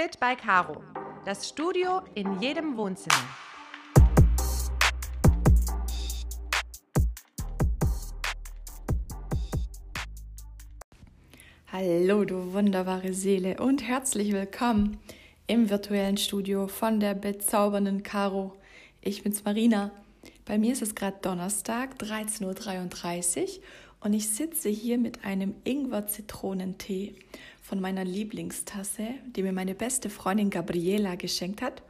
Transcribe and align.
Fit 0.00 0.20
by 0.20 0.36
Caro. 0.36 0.80
Das 1.24 1.48
Studio 1.48 2.02
in 2.14 2.40
jedem 2.40 2.76
Wohnzimmer. 2.76 3.16
Hallo, 11.72 12.24
du 12.24 12.52
wunderbare 12.52 13.12
Seele 13.12 13.56
und 13.60 13.82
herzlich 13.82 14.30
willkommen 14.30 15.00
im 15.48 15.68
virtuellen 15.68 16.16
Studio 16.16 16.68
von 16.68 17.00
der 17.00 17.14
bezaubernden 17.14 18.04
Caro. 18.04 18.54
Ich 19.00 19.24
bin's 19.24 19.44
Marina. 19.44 19.90
Bei 20.44 20.58
mir 20.58 20.74
ist 20.74 20.82
es 20.82 20.94
gerade 20.94 21.18
Donnerstag, 21.22 21.96
13.33 22.00 23.42
Uhr 23.42 23.64
und 23.98 24.12
ich 24.12 24.28
sitze 24.28 24.68
hier 24.68 24.96
mit 24.96 25.24
einem 25.24 25.56
Ingwer-Zitronentee 25.64 27.16
von 27.68 27.80
meiner 27.80 28.02
Lieblingstasse, 28.02 29.08
die 29.36 29.42
mir 29.42 29.52
meine 29.52 29.74
beste 29.74 30.08
Freundin 30.08 30.48
Gabriela 30.48 31.16
geschenkt 31.16 31.60
hat 31.60 31.82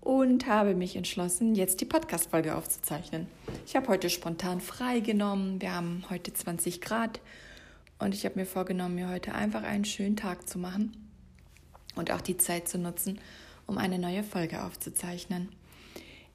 und 0.00 0.48
habe 0.48 0.74
mich 0.74 0.96
entschlossen, 0.96 1.54
jetzt 1.54 1.80
die 1.80 1.84
Podcast-Folge 1.84 2.56
aufzuzeichnen. 2.56 3.28
Ich 3.64 3.76
habe 3.76 3.86
heute 3.86 4.10
spontan 4.10 4.60
freigenommen. 4.60 5.60
Wir 5.60 5.72
haben 5.72 6.02
heute 6.10 6.32
20 6.32 6.80
Grad 6.80 7.20
und 8.00 8.12
ich 8.12 8.24
habe 8.24 8.40
mir 8.40 8.44
vorgenommen, 8.44 8.96
mir 8.96 9.08
heute 9.08 9.36
einfach 9.36 9.62
einen 9.62 9.84
schönen 9.84 10.16
Tag 10.16 10.48
zu 10.48 10.58
machen 10.58 10.96
und 11.94 12.10
auch 12.10 12.20
die 12.20 12.36
Zeit 12.36 12.66
zu 12.66 12.78
nutzen, 12.78 13.20
um 13.68 13.78
eine 13.78 14.00
neue 14.00 14.24
Folge 14.24 14.64
aufzuzeichnen. 14.64 15.48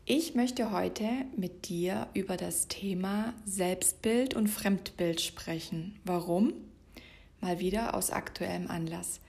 Ich 0.06 0.36
möchte 0.36 0.72
heute 0.72 1.06
mit 1.36 1.68
dir 1.68 2.08
über 2.14 2.38
das 2.38 2.70
Thema 2.70 3.34
Selbstbild 3.44 4.36
und 4.36 4.48
Fremdbild 4.48 5.20
sprechen. 5.20 6.00
Warum? 6.06 6.54
Mal 7.42 7.60
wieder 7.60 7.94
aus 7.94 8.12
aktuellem 8.12 8.70
Anlass. 8.70 9.22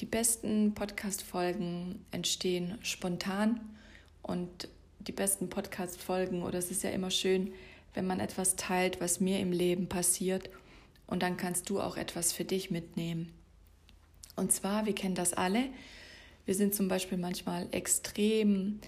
Die 0.00 0.06
besten 0.06 0.74
Podcast-Folgen 0.74 2.04
entstehen 2.10 2.76
spontan 2.82 3.60
und 4.22 4.68
die 4.98 5.12
besten 5.12 5.48
Podcast-Folgen, 5.48 6.42
oder 6.42 6.58
es 6.58 6.72
ist 6.72 6.82
ja 6.82 6.90
immer 6.90 7.12
schön, 7.12 7.52
wenn 7.94 8.04
man 8.04 8.18
etwas 8.18 8.56
teilt, 8.56 9.00
was 9.00 9.20
mir 9.20 9.38
im 9.38 9.52
Leben 9.52 9.88
passiert 9.88 10.50
und 11.06 11.22
dann 11.22 11.36
kannst 11.36 11.70
du 11.70 11.80
auch 11.80 11.96
etwas 11.96 12.32
für 12.32 12.44
dich 12.44 12.72
mitnehmen. 12.72 13.32
Und 14.34 14.50
zwar, 14.50 14.84
wir 14.84 14.94
kennen 14.94 15.14
das 15.14 15.32
alle, 15.32 15.66
wir 16.46 16.54
sind 16.56 16.74
zum 16.74 16.88
Beispiel 16.88 17.16
manchmal 17.16 17.68
extrem 17.70 18.80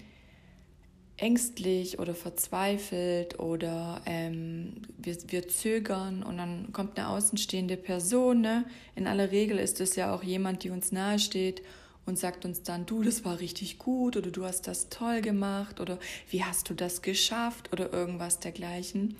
ängstlich 1.21 1.99
oder 1.99 2.15
verzweifelt 2.15 3.39
oder 3.39 4.01
ähm, 4.05 4.81
wir, 4.97 5.17
wir 5.27 5.47
zögern 5.47 6.23
und 6.23 6.37
dann 6.37 6.71
kommt 6.71 6.97
eine 6.97 7.09
außenstehende 7.09 7.77
Person. 7.77 8.41
Ne? 8.41 8.65
In 8.95 9.07
aller 9.07 9.31
Regel 9.31 9.59
ist 9.59 9.81
es 9.81 9.95
ja 9.95 10.13
auch 10.13 10.23
jemand, 10.23 10.63
die 10.63 10.69
uns 10.69 10.91
nahesteht 10.91 11.61
und 12.05 12.17
sagt 12.17 12.45
uns 12.45 12.63
dann, 12.63 12.85
du, 12.85 13.03
das 13.03 13.23
war 13.25 13.39
richtig 13.39 13.77
gut 13.77 14.17
oder 14.17 14.31
du 14.31 14.45
hast 14.45 14.67
das 14.67 14.89
toll 14.89 15.21
gemacht 15.21 15.79
oder 15.79 15.99
wie 16.29 16.43
hast 16.43 16.69
du 16.69 16.73
das 16.73 17.01
geschafft 17.01 17.71
oder 17.71 17.93
irgendwas 17.93 18.39
dergleichen. 18.39 19.15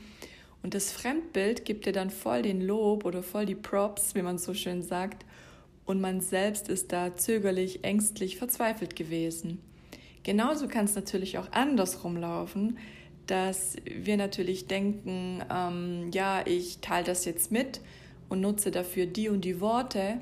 Und 0.64 0.74
das 0.74 0.92
Fremdbild 0.92 1.66
gibt 1.66 1.86
dir 1.86 1.94
dann 1.94 2.10
voll 2.10 2.42
den 2.42 2.62
Lob 2.62 3.06
oder 3.06 3.24
voll 3.24 3.46
die 3.46 3.56
Props, 3.56 4.16
wie 4.16 4.22
man 4.22 4.38
so 4.38 4.54
schön 4.54 4.84
sagt. 4.84 5.26
Und 5.86 6.02
man 6.02 6.22
selbst 6.22 6.68
ist 6.68 6.92
da 6.92 7.16
zögerlich, 7.16 7.84
ängstlich, 7.84 8.38
verzweifelt 8.38 8.96
gewesen. 8.96 9.60
Genauso 10.24 10.68
kann 10.68 10.86
es 10.86 10.96
natürlich 10.96 11.38
auch 11.38 11.52
andersrum 11.52 12.18
laufen, 12.18 12.78
dass 13.28 13.76
wir 13.86 14.18
natürlich 14.18 14.68
denken, 14.68 15.44
ähm, 15.52 16.10
ja, 16.12 16.46
ich 16.46 16.80
teile 16.80 17.06
das 17.06 17.26
jetzt 17.26 17.52
mit 17.52 17.80
und 18.28 18.42
nutze 18.42 18.72
dafür 18.72 19.06
die 19.06 19.30
und 19.30 19.46
die 19.46 19.62
Worte. 19.62 20.20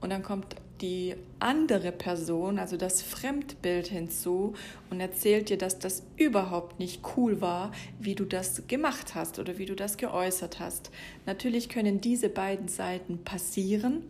Und 0.00 0.10
dann 0.10 0.22
kommt 0.22 0.56
die 0.82 1.14
andere 1.38 1.92
Person, 1.92 2.58
also 2.58 2.76
das 2.76 3.02
Fremdbild 3.02 3.86
hinzu 3.86 4.54
und 4.90 5.00
erzählt 5.00 5.48
dir, 5.48 5.56
dass 5.56 5.78
das 5.78 6.02
überhaupt 6.16 6.80
nicht 6.80 7.02
cool 7.16 7.40
war, 7.40 7.70
wie 8.00 8.16
du 8.16 8.24
das 8.24 8.66
gemacht 8.66 9.14
hast 9.14 9.38
oder 9.38 9.58
wie 9.58 9.66
du 9.66 9.76
das 9.76 9.96
geäußert 9.96 10.58
hast. 10.58 10.90
Natürlich 11.24 11.68
können 11.68 12.00
diese 12.00 12.28
beiden 12.28 12.68
Seiten 12.68 13.22
passieren 13.22 14.02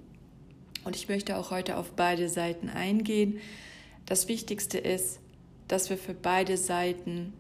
und 0.84 0.96
ich 0.96 1.08
möchte 1.08 1.36
auch 1.36 1.50
heute 1.50 1.76
auf 1.76 1.92
beide 1.92 2.28
Seiten 2.28 2.70
eingehen. 2.70 3.38
Das 4.06 4.28
Wichtigste 4.28 4.78
ist, 4.78 5.20
dass 5.68 5.90
wir 5.90 5.98
für 5.98 6.14
beide 6.14 6.56
Seiten 6.56 7.32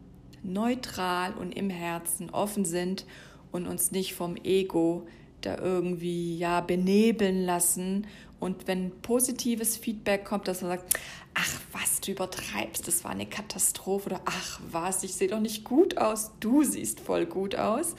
neutral 0.42 1.34
und 1.34 1.52
im 1.52 1.70
Herzen 1.70 2.30
offen 2.30 2.64
sind 2.64 3.06
und 3.52 3.66
uns 3.66 3.92
nicht 3.92 4.14
vom 4.14 4.36
Ego 4.36 5.06
da 5.40 5.58
irgendwie 5.58 6.38
ja 6.38 6.60
benebeln 6.60 7.44
lassen 7.44 8.06
und 8.42 8.66
wenn 8.66 8.90
positives 9.02 9.76
Feedback 9.76 10.24
kommt, 10.24 10.48
dass 10.48 10.62
man 10.62 10.72
sagt, 10.72 10.98
ach 11.34 11.60
was, 11.70 12.00
du 12.00 12.10
übertreibst, 12.10 12.88
das 12.88 13.04
war 13.04 13.12
eine 13.12 13.24
Katastrophe 13.24 14.06
oder 14.10 14.20
ach 14.24 14.60
was, 14.70 15.04
ich 15.04 15.14
sehe 15.14 15.28
doch 15.28 15.38
nicht 15.38 15.62
gut 15.62 15.96
aus, 15.96 16.32
du 16.40 16.64
siehst 16.64 16.98
voll 16.98 17.26
gut 17.26 17.54
aus. 17.54 17.94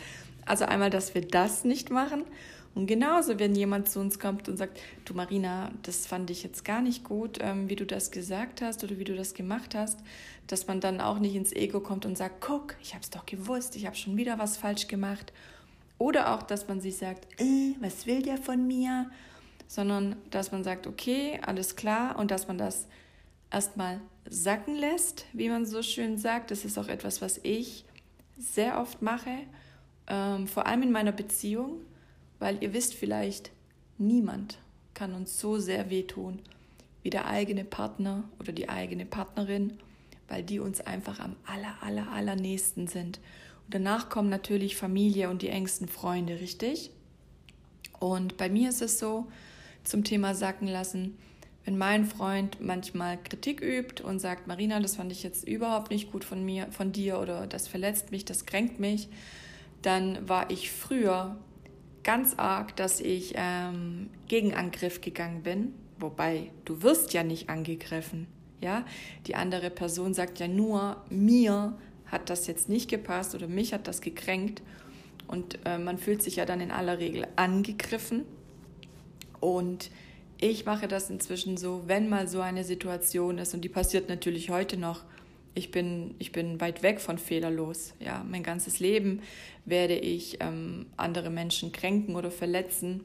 Also 0.45 0.65
einmal, 0.65 0.89
dass 0.89 1.15
wir 1.15 1.21
das 1.21 1.63
nicht 1.63 1.91
machen. 1.91 2.25
Und 2.75 2.87
genauso, 2.87 3.37
wenn 3.37 3.55
jemand 3.55 3.89
zu 3.89 3.99
uns 3.99 4.19
kommt 4.19 4.49
und 4.49 4.57
sagt, 4.57 4.79
du 5.05 5.13
Marina, 5.13 5.71
das 5.83 6.07
fand 6.07 6.29
ich 6.31 6.43
jetzt 6.43 6.65
gar 6.65 6.81
nicht 6.81 7.03
gut, 7.03 7.37
ähm, 7.41 7.69
wie 7.69 7.75
du 7.75 7.85
das 7.85 8.09
gesagt 8.09 8.61
hast 8.61 8.83
oder 8.83 8.97
wie 8.97 9.03
du 9.03 9.15
das 9.15 9.35
gemacht 9.35 9.75
hast, 9.75 9.99
dass 10.47 10.67
man 10.67 10.79
dann 10.79 10.99
auch 10.99 11.19
nicht 11.19 11.35
ins 11.35 11.53
Ego 11.53 11.81
kommt 11.81 12.05
und 12.05 12.17
sagt, 12.17 12.41
guck, 12.41 12.75
ich 12.81 12.93
habe 12.93 13.03
es 13.03 13.11
doch 13.11 13.25
gewusst, 13.25 13.75
ich 13.75 13.85
habe 13.85 13.95
schon 13.95 14.17
wieder 14.17 14.39
was 14.39 14.57
falsch 14.57 14.87
gemacht. 14.87 15.31
Oder 15.99 16.33
auch, 16.33 16.41
dass 16.41 16.67
man 16.67 16.81
sich 16.81 16.97
sagt, 16.97 17.27
äh, 17.39 17.75
was 17.79 18.07
will 18.07 18.23
der 18.23 18.37
von 18.37 18.67
mir? 18.67 19.09
sondern 19.73 20.15
dass 20.29 20.51
man 20.51 20.63
sagt, 20.63 20.85
okay, 20.85 21.39
alles 21.41 21.75
klar 21.75 22.19
und 22.19 22.29
dass 22.29 22.47
man 22.47 22.59
das 22.59 22.87
erstmal 23.51 23.99
sacken 24.29 24.75
lässt, 24.75 25.25
wie 25.33 25.49
man 25.49 25.65
so 25.65 25.81
schön 25.81 26.19
sagt. 26.19 26.51
Das 26.51 26.63
ist 26.63 26.77
auch 26.77 26.87
etwas, 26.87 27.23
was 27.23 27.39
ich 27.41 27.85
sehr 28.37 28.79
oft 28.79 29.01
mache, 29.01 29.35
ähm, 30.07 30.45
vor 30.45 30.67
allem 30.67 30.83
in 30.83 30.91
meiner 30.91 31.11
Beziehung, 31.11 31.81
weil 32.43 32.61
ihr 32.61 32.73
wisst 32.73 32.93
vielleicht, 32.93 33.51
niemand 33.97 34.57
kann 34.93 35.13
uns 35.13 35.39
so 35.39 35.59
sehr 35.59 35.89
wehtun 35.89 36.39
wie 37.01 37.09
der 37.09 37.25
eigene 37.25 37.63
Partner 37.63 38.25
oder 38.37 38.51
die 38.51 38.67
eigene 38.67 39.05
Partnerin, 39.05 39.77
weil 40.27 40.43
die 40.43 40.59
uns 40.59 40.81
einfach 40.81 41.21
am 41.21 41.37
aller, 41.45 41.81
aller, 41.81 42.11
aller 42.11 42.35
nächsten 42.35 42.87
sind. 42.87 43.21
Und 43.63 43.75
danach 43.75 44.09
kommen 44.09 44.27
natürlich 44.27 44.75
Familie 44.75 45.29
und 45.29 45.41
die 45.41 45.47
engsten 45.47 45.87
Freunde, 45.87 46.41
richtig? 46.41 46.91
Und 48.01 48.35
bei 48.35 48.49
mir 48.49 48.67
ist 48.67 48.81
es 48.81 48.99
so, 48.99 49.27
zum 49.85 50.03
Thema 50.03 50.35
sacken 50.35 50.67
lassen. 50.67 51.17
Wenn 51.63 51.77
mein 51.77 52.05
Freund 52.05 52.57
manchmal 52.59 53.23
Kritik 53.23 53.61
übt 53.61 54.03
und 54.03 54.19
sagt, 54.19 54.47
Marina, 54.47 54.81
das 54.81 54.97
fand 54.97 55.13
ich 55.13 55.23
jetzt 55.23 55.47
überhaupt 55.47 55.91
nicht 55.91 56.11
gut 56.11 56.25
von 56.25 56.43
mir, 56.43 56.69
von 56.73 56.91
dir 56.91 57.19
oder 57.19 57.47
das 57.47 57.69
verletzt 57.69 58.11
mich, 58.11 58.25
das 58.25 58.45
kränkt 58.45 58.81
mich, 58.81 59.07
dann 59.81 60.27
war 60.27 60.51
ich 60.51 60.71
früher 60.71 61.37
ganz 62.03 62.35
arg, 62.37 62.75
dass 62.75 62.99
ich 62.99 63.33
ähm, 63.35 64.09
gegen 64.27 64.53
Angriff 64.53 65.01
gegangen 65.01 65.43
bin. 65.43 65.73
Wobei, 65.99 66.51
du 66.65 66.81
wirst 66.81 67.13
ja 67.13 67.23
nicht 67.23 67.49
angegriffen. 67.49 68.27
Ja, 68.61 68.85
die 69.27 69.35
andere 69.35 69.69
Person 69.69 70.13
sagt 70.13 70.39
ja 70.39 70.47
nur, 70.47 71.03
mir 71.09 71.77
hat 72.05 72.29
das 72.29 72.47
jetzt 72.47 72.69
nicht 72.69 72.89
gepasst 72.89 73.35
oder 73.35 73.47
mich 73.47 73.73
hat 73.73 73.87
das 73.87 74.01
gekränkt. 74.01 74.61
Und 75.27 75.59
äh, 75.65 75.77
man 75.77 75.97
fühlt 75.97 76.21
sich 76.21 76.37
ja 76.37 76.45
dann 76.45 76.61
in 76.61 76.71
aller 76.71 76.99
Regel 76.99 77.27
angegriffen 77.35 78.23
und 79.39 79.89
ich 80.39 80.65
mache 80.65 80.87
das 80.87 81.09
inzwischen 81.09 81.57
so, 81.57 81.83
wenn 81.87 82.09
mal 82.09 82.27
so 82.27 82.41
eine 82.41 82.63
Situation 82.63 83.37
ist, 83.37 83.53
und 83.53 83.61
die 83.61 83.69
passiert 83.69 84.09
natürlich 84.09 84.49
heute 84.49 84.77
noch, 84.77 85.03
ich 85.55 85.71
bin, 85.71 86.15
ich 86.19 86.31
bin 86.31 86.59
weit 86.59 86.81
weg 86.81 86.99
von 86.99 87.17
fehlerlos. 87.17 87.93
Ja, 87.99 88.23
mein 88.27 88.43
ganzes 88.43 88.79
Leben 88.79 89.21
werde 89.65 89.95
ich 89.95 90.37
ähm, 90.39 90.87
andere 90.97 91.29
Menschen 91.29 91.71
kränken 91.71 92.15
oder 92.15 92.31
verletzen, 92.31 93.03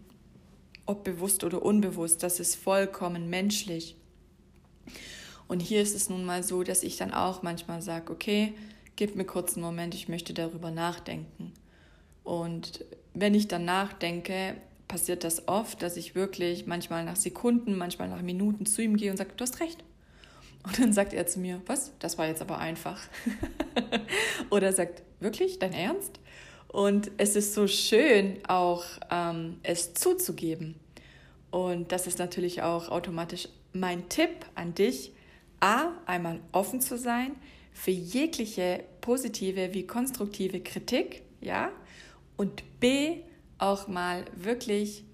ob 0.86 1.04
bewusst 1.04 1.44
oder 1.44 1.62
unbewusst. 1.62 2.22
Das 2.22 2.40
ist 2.40 2.56
vollkommen 2.56 3.28
menschlich. 3.28 3.96
Und 5.46 5.60
hier 5.60 5.82
ist 5.82 5.94
es 5.94 6.08
nun 6.08 6.24
mal 6.24 6.42
so, 6.42 6.62
dass 6.62 6.82
ich 6.82 6.96
dann 6.96 7.12
auch 7.12 7.42
manchmal 7.42 7.82
sage, 7.82 8.12
okay, 8.12 8.54
gib 8.96 9.16
mir 9.16 9.24
kurz 9.24 9.54
einen 9.54 9.64
Moment, 9.64 9.94
ich 9.94 10.08
möchte 10.08 10.34
darüber 10.34 10.70
nachdenken. 10.70 11.52
Und 12.24 12.84
wenn 13.14 13.34
ich 13.34 13.48
dann 13.48 13.64
nachdenke, 13.64 14.56
passiert 14.86 15.24
das 15.24 15.48
oft, 15.48 15.82
dass 15.82 15.96
ich 15.96 16.14
wirklich 16.14 16.66
manchmal 16.66 17.04
nach 17.04 17.16
Sekunden, 17.16 17.76
manchmal 17.76 18.08
nach 18.08 18.22
Minuten 18.22 18.66
zu 18.66 18.82
ihm 18.82 18.96
gehe 18.96 19.10
und 19.10 19.16
sage, 19.16 19.30
du 19.36 19.42
hast 19.42 19.60
recht. 19.60 19.84
Und 20.68 20.78
dann 20.78 20.92
sagt 20.92 21.14
er 21.14 21.26
zu 21.26 21.40
mir, 21.40 21.62
was? 21.64 21.92
Das 21.98 22.18
war 22.18 22.26
jetzt 22.26 22.42
aber 22.42 22.58
einfach. 22.58 23.00
Oder 24.50 24.70
sagt, 24.74 25.02
wirklich, 25.18 25.58
dein 25.58 25.72
Ernst? 25.72 26.20
Und 26.68 27.10
es 27.16 27.36
ist 27.36 27.54
so 27.54 27.66
schön, 27.66 28.38
auch 28.46 28.84
ähm, 29.10 29.56
es 29.62 29.94
zuzugeben. 29.94 30.74
Und 31.50 31.90
das 31.90 32.06
ist 32.06 32.18
natürlich 32.18 32.60
auch 32.60 32.90
automatisch 32.90 33.48
mein 33.72 34.10
Tipp 34.10 34.44
an 34.54 34.74
dich, 34.74 35.12
a, 35.60 35.92
einmal 36.04 36.40
offen 36.52 36.82
zu 36.82 36.98
sein 36.98 37.32
für 37.72 37.90
jegliche 37.90 38.84
positive 39.00 39.72
wie 39.72 39.86
konstruktive 39.86 40.60
Kritik, 40.60 41.22
ja, 41.40 41.72
und 42.36 42.62
b, 42.78 43.22
auch 43.56 43.88
mal 43.88 44.26
wirklich 44.36 45.04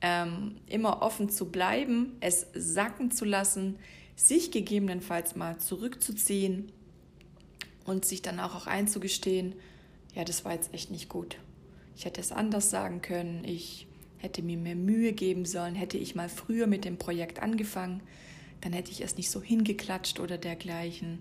ähm, 0.00 0.60
immer 0.66 1.02
offen 1.02 1.28
zu 1.28 1.50
bleiben, 1.50 2.16
es 2.20 2.46
sacken 2.54 3.10
zu 3.10 3.24
lassen, 3.24 3.78
sich 4.16 4.50
gegebenenfalls 4.50 5.36
mal 5.36 5.58
zurückzuziehen 5.58 6.70
und 7.84 8.04
sich 8.04 8.22
dann 8.22 8.40
auch, 8.40 8.54
auch 8.54 8.66
einzugestehen, 8.66 9.54
ja, 10.14 10.24
das 10.24 10.44
war 10.44 10.52
jetzt 10.52 10.72
echt 10.74 10.90
nicht 10.90 11.08
gut. 11.08 11.36
Ich 11.96 12.04
hätte 12.04 12.20
es 12.20 12.32
anders 12.32 12.70
sagen 12.70 13.02
können, 13.02 13.44
ich 13.44 13.86
hätte 14.18 14.42
mir 14.42 14.56
mehr 14.56 14.76
Mühe 14.76 15.12
geben 15.12 15.44
sollen, 15.44 15.74
hätte 15.74 15.98
ich 15.98 16.14
mal 16.14 16.28
früher 16.28 16.66
mit 16.66 16.84
dem 16.84 16.96
Projekt 16.96 17.42
angefangen, 17.42 18.02
dann 18.60 18.72
hätte 18.72 18.92
ich 18.92 19.00
es 19.02 19.16
nicht 19.16 19.30
so 19.30 19.42
hingeklatscht 19.42 20.20
oder 20.20 20.38
dergleichen. 20.38 21.18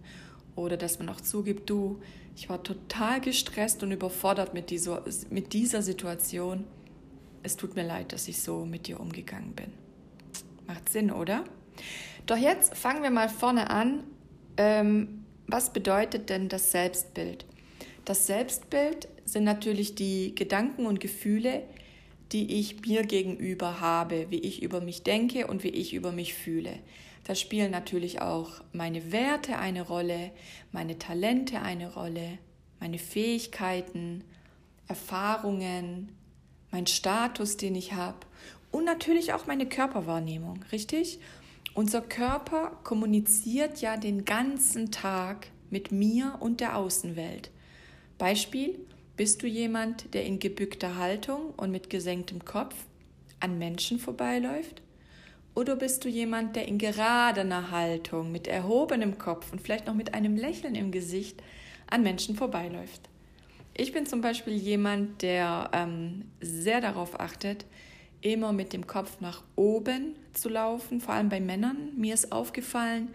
Oder 0.56 0.78
dass 0.78 1.00
man 1.00 1.10
auch 1.10 1.22
zugibt, 1.22 1.70
du, 1.70 2.00
ich 2.36 2.50
war 2.50 2.62
total 2.62 3.20
gestresst 3.22 3.82
und 3.84 3.92
überfordert 3.92 4.54
mit 4.54 4.70
dieser, 4.70 5.04
mit 5.30 5.54
dieser 5.54 5.82
Situation. 5.82 6.66
Es 7.42 7.58
tut 7.58 7.76
mir 7.76 7.86
leid, 7.86 8.14
dass 8.14 8.28
ich 8.28 8.40
so 8.42 8.66
mit 8.66 8.88
dir 8.88 9.00
umgegangen 9.00 9.54
bin. 9.54 9.72
Macht 10.68 10.90
Sinn, 10.90 11.12
oder? 11.12 11.44
Doch 12.26 12.38
jetzt 12.38 12.76
fangen 12.76 13.04
wir 13.04 13.12
mal 13.12 13.30
vorne 13.30 13.70
an. 13.70 14.04
Ähm, 14.58 15.26
was 15.48 15.74
bedeutet 15.74 16.30
denn 16.30 16.50
das 16.50 16.72
Selbstbild? 16.72 17.46
Das 18.06 18.28
Selbstbild 18.28 19.08
sind 19.26 19.44
natürlich 19.44 19.96
die 19.96 20.34
Gedanken 20.34 20.86
und 20.86 21.00
Gefühle, 21.00 21.64
die 22.32 22.60
ich 22.60 22.86
mir 22.86 23.04
gegenüber 23.04 23.82
habe, 23.82 24.28
wie 24.30 24.40
ich 24.40 24.64
über 24.64 24.82
mich 24.82 25.04
denke 25.04 25.48
und 25.48 25.64
wie 25.64 25.70
ich 25.70 25.94
über 25.94 26.12
mich 26.12 26.34
fühle. 26.34 26.80
Da 27.26 27.36
spielen 27.36 27.72
natürlich 27.72 28.22
auch 28.22 28.62
meine 28.74 29.12
Werte 29.12 29.58
eine 29.58 29.82
Rolle, 29.84 30.32
meine 30.72 30.98
Talente 30.98 31.62
eine 31.62 31.94
Rolle, 31.94 32.40
meine 32.80 32.98
Fähigkeiten, 32.98 34.24
Erfahrungen, 34.88 36.10
mein 36.72 36.88
Status, 36.88 37.58
den 37.58 37.76
ich 37.76 37.94
habe 37.94 38.18
und 38.72 38.86
natürlich 38.86 39.34
auch 39.34 39.46
meine 39.46 39.68
Körperwahrnehmung, 39.68 40.64
richtig? 40.72 41.20
Unser 41.74 42.02
Körper 42.02 42.78
kommuniziert 42.84 43.80
ja 43.80 43.96
den 43.96 44.26
ganzen 44.26 44.92
Tag 44.92 45.48
mit 45.70 45.94
mir 45.94 46.36
und 46.42 46.60
der 46.60 46.76
Außenwelt. 46.76 47.50
Beispiel, 48.18 48.78
bist 49.16 49.42
du 49.42 49.48
jemand, 49.48 50.14
der 50.14 50.26
in 50.26 50.40
gebückter 50.40 50.98
Haltung 50.98 51.54
und 51.56 51.72
mit 51.72 51.90
gesenktem 51.90 52.44
Kopf 52.44 52.76
an 53.40 53.58
Menschen 53.58 54.00
vorbeiläuft? 54.00 54.82
Oder 55.56 55.78
bist 55.78 56.04
du 56.04 56.10
jemand, 56.10 56.58
der 56.58 56.68
in 56.68 56.78
geradener 56.78 57.72
Haltung, 57.72 58.34
mit 58.34 58.48
erhobenem 58.48 59.18
Kopf 59.18 59.54
und 59.54 59.62
vielleicht 59.62 59.88
noch 59.88 59.96
mit 59.96 60.14
einem 60.14 60.36
Lächeln 60.36 60.76
im 60.76 60.92
Gesicht 60.92 61.42
an 61.88 62.04
Menschen 62.04 62.36
vorbeiläuft? 62.36 63.10
Ich 63.74 63.94
bin 63.94 64.06
zum 64.06 64.20
Beispiel 64.20 64.54
jemand, 64.54 65.22
der 65.22 65.72
ähm, 65.74 66.26
sehr 66.42 66.82
darauf 66.82 67.18
achtet, 67.20 67.66
immer 68.22 68.54
mit 68.54 68.74
dem 68.74 68.88
Kopf 68.88 69.20
nach 69.20 69.44
oben 69.56 70.16
zu 70.34 70.50
laufen, 70.50 71.02
vor 71.02 71.14
allem 71.14 71.30
bei 71.30 71.40
Männern. 71.40 71.90
Mir 71.98 72.14
ist 72.14 72.32
aufgefallen, 72.32 73.10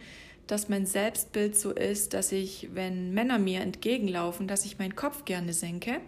dass 0.46 0.68
mein 0.68 0.86
Selbstbild 0.86 1.56
so 1.56 1.72
ist, 1.72 2.14
dass 2.14 2.32
ich, 2.32 2.68
wenn 2.74 3.12
Männer 3.12 3.38
mir 3.38 3.60
entgegenlaufen, 3.60 4.46
dass 4.46 4.64
ich 4.64 4.78
meinen 4.78 4.96
Kopf 4.96 5.24
gerne 5.24 5.52
senke. 5.52 6.00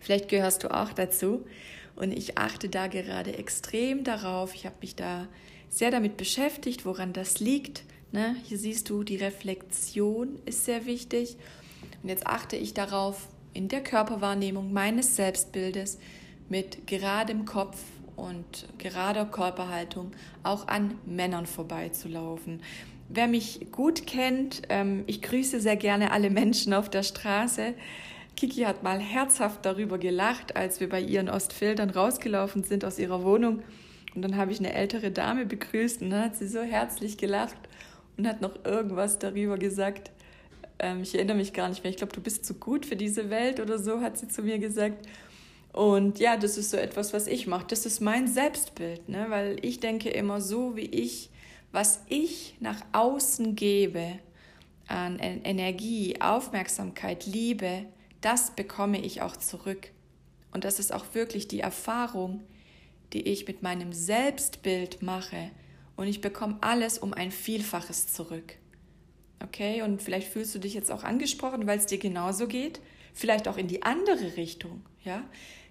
Vielleicht 0.00 0.28
gehörst 0.28 0.64
du 0.64 0.74
auch 0.74 0.92
dazu. 0.92 1.44
Und 1.96 2.12
ich 2.12 2.36
achte 2.36 2.68
da 2.68 2.88
gerade 2.88 3.36
extrem 3.36 4.04
darauf. 4.04 4.54
Ich 4.54 4.66
habe 4.66 4.76
mich 4.82 4.94
da 4.94 5.28
sehr 5.70 5.90
damit 5.90 6.16
beschäftigt, 6.16 6.84
woran 6.84 7.12
das 7.12 7.40
liegt. 7.40 7.84
Ne? 8.12 8.36
Hier 8.44 8.58
siehst 8.58 8.90
du, 8.90 9.02
die 9.02 9.16
Reflexion 9.16 10.38
ist 10.44 10.64
sehr 10.64 10.86
wichtig. 10.86 11.36
Und 12.02 12.10
jetzt 12.10 12.26
achte 12.26 12.56
ich 12.56 12.74
darauf, 12.74 13.28
in 13.54 13.68
der 13.68 13.82
Körperwahrnehmung 13.82 14.72
meines 14.72 15.16
Selbstbildes 15.16 15.98
mit 16.48 16.86
geradem 16.86 17.44
Kopf 17.44 17.82
und 18.16 18.66
gerader 18.78 19.26
Körperhaltung 19.26 20.12
auch 20.42 20.68
an 20.68 20.94
Männern 21.04 21.46
vorbeizulaufen. 21.46 22.62
Wer 23.08 23.28
mich 23.28 23.68
gut 23.70 24.06
kennt, 24.06 24.62
ähm, 24.68 25.04
ich 25.06 25.22
grüße 25.22 25.60
sehr 25.60 25.76
gerne 25.76 26.10
alle 26.10 26.30
Menschen 26.30 26.74
auf 26.74 26.88
der 26.90 27.02
Straße. 27.02 27.74
Kiki 28.36 28.62
hat 28.62 28.82
mal 28.82 28.98
herzhaft 28.98 29.64
darüber 29.64 29.98
gelacht, 29.98 30.56
als 30.56 30.80
wir 30.80 30.88
bei 30.88 31.00
ihren 31.00 31.28
Ostfeldern 31.28 31.90
rausgelaufen 31.90 32.64
sind 32.64 32.84
aus 32.84 32.98
ihrer 32.98 33.22
Wohnung. 33.22 33.62
Und 34.14 34.22
dann 34.22 34.36
habe 34.36 34.50
ich 34.50 34.58
eine 34.58 34.72
ältere 34.72 35.10
Dame 35.10 35.46
begrüßt 35.46 36.02
und 36.02 36.10
dann 36.10 36.24
hat 36.24 36.36
sie 36.36 36.48
so 36.48 36.62
herzlich 36.62 37.16
gelacht 37.16 37.56
und 38.16 38.26
hat 38.26 38.40
noch 38.40 38.64
irgendwas 38.64 39.18
darüber 39.18 39.56
gesagt. 39.56 40.10
Ähm, 40.78 41.02
ich 41.02 41.14
erinnere 41.14 41.36
mich 41.36 41.52
gar 41.52 41.68
nicht 41.68 41.84
mehr. 41.84 41.90
Ich 41.90 41.96
glaube, 41.96 42.12
du 42.12 42.20
bist 42.20 42.44
zu 42.44 42.54
gut 42.54 42.86
für 42.86 42.96
diese 42.96 43.30
Welt 43.30 43.60
oder 43.60 43.78
so, 43.78 44.00
hat 44.00 44.18
sie 44.18 44.28
zu 44.28 44.42
mir 44.42 44.58
gesagt. 44.58 45.06
Und 45.76 46.20
ja, 46.20 46.38
das 46.38 46.56
ist 46.56 46.70
so 46.70 46.78
etwas, 46.78 47.12
was 47.12 47.26
ich 47.26 47.46
mache. 47.46 47.66
Das 47.68 47.84
ist 47.84 48.00
mein 48.00 48.28
Selbstbild, 48.28 49.10
ne? 49.10 49.26
weil 49.28 49.58
ich 49.60 49.78
denke 49.78 50.08
immer 50.08 50.40
so, 50.40 50.74
wie 50.74 50.86
ich, 50.86 51.28
was 51.70 52.00
ich 52.08 52.56
nach 52.60 52.80
außen 52.92 53.56
gebe 53.56 54.18
an 54.88 55.18
Energie, 55.18 56.18
Aufmerksamkeit, 56.18 57.26
Liebe, 57.26 57.84
das 58.22 58.52
bekomme 58.52 59.02
ich 59.02 59.20
auch 59.20 59.36
zurück. 59.36 59.90
Und 60.50 60.64
das 60.64 60.78
ist 60.78 60.94
auch 60.94 61.04
wirklich 61.12 61.46
die 61.46 61.60
Erfahrung, 61.60 62.42
die 63.12 63.28
ich 63.28 63.46
mit 63.46 63.62
meinem 63.62 63.92
Selbstbild 63.92 65.02
mache. 65.02 65.50
Und 65.94 66.08
ich 66.08 66.22
bekomme 66.22 66.56
alles 66.62 66.96
um 66.96 67.12
ein 67.12 67.30
Vielfaches 67.30 68.14
zurück. 68.14 68.54
Okay, 69.44 69.82
und 69.82 70.00
vielleicht 70.00 70.28
fühlst 70.28 70.54
du 70.54 70.58
dich 70.58 70.72
jetzt 70.72 70.90
auch 70.90 71.04
angesprochen, 71.04 71.66
weil 71.66 71.78
es 71.78 71.84
dir 71.84 71.98
genauso 71.98 72.46
geht. 72.46 72.80
Vielleicht 73.12 73.46
auch 73.46 73.58
in 73.58 73.68
die 73.68 73.82
andere 73.82 74.38
Richtung. 74.38 74.80
Ja, 75.04 75.22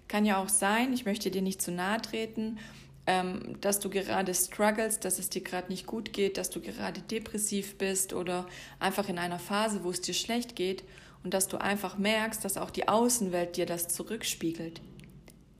kann 0.08 0.24
ja 0.24 0.42
auch 0.42 0.48
sein, 0.48 0.92
ich 0.92 1.04
möchte 1.04 1.30
dir 1.30 1.42
nicht 1.42 1.60
zu 1.60 1.72
nahe 1.72 2.00
treten, 2.00 2.58
ähm, 3.06 3.56
dass 3.60 3.80
du 3.80 3.88
gerade 3.88 4.34
struggles, 4.34 5.00
dass 5.00 5.18
es 5.18 5.30
dir 5.30 5.42
gerade 5.42 5.68
nicht 5.68 5.86
gut 5.86 6.12
geht, 6.12 6.38
dass 6.38 6.50
du 6.50 6.60
gerade 6.60 7.00
depressiv 7.02 7.78
bist 7.78 8.12
oder 8.12 8.46
einfach 8.80 9.08
in 9.08 9.18
einer 9.18 9.38
Phase, 9.38 9.84
wo 9.84 9.90
es 9.90 10.00
dir 10.00 10.14
schlecht 10.14 10.56
geht 10.56 10.84
und 11.22 11.34
dass 11.34 11.48
du 11.48 11.56
einfach 11.56 11.98
merkst, 11.98 12.44
dass 12.44 12.56
auch 12.56 12.70
die 12.70 12.88
Außenwelt 12.88 13.56
dir 13.56 13.66
das 13.66 13.88
zurückspiegelt. 13.88 14.80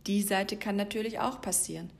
Die 0.06 0.22
Seite 0.22 0.56
kann 0.56 0.76
natürlich 0.76 1.18
auch 1.18 1.40
passieren. 1.40 1.90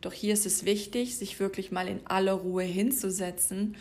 Doch 0.00 0.12
hier 0.12 0.34
ist 0.34 0.44
es 0.44 0.66
wichtig, 0.66 1.16
sich 1.16 1.40
wirklich 1.40 1.72
mal 1.72 1.88
in 1.88 2.06
aller 2.06 2.34
Ruhe 2.34 2.64
hinzusetzen 2.64 3.76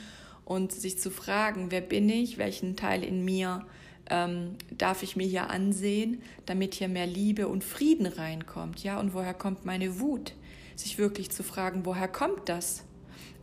und 0.46 0.72
sich 0.72 1.00
zu 1.00 1.12
fragen, 1.12 1.72
wer 1.72 1.82
bin 1.82 2.08
ich, 2.10 2.38
welchen 2.38 2.76
Teil 2.78 3.04
in 3.04 3.26
mir 3.26 3.66
ähm, 4.10 4.56
darf 4.78 5.04
ich 5.04 5.16
mir 5.16 5.28
hier 5.28 5.50
ansehen, 5.50 6.22
damit 6.46 6.74
hier 6.74 6.88
mehr 6.88 7.08
Liebe 7.08 7.48
und 7.48 7.64
Frieden 7.64 8.06
reinkommt, 8.06 8.84
ja? 8.84 9.00
Und 9.00 9.14
woher 9.14 9.34
kommt 9.34 9.66
meine 9.66 10.00
Wut? 10.00 10.34
Sich 10.76 10.98
wirklich 10.98 11.32
zu 11.32 11.44
fragen, 11.44 11.86
woher 11.86 12.08
kommt 12.08 12.50
das? 12.50 12.84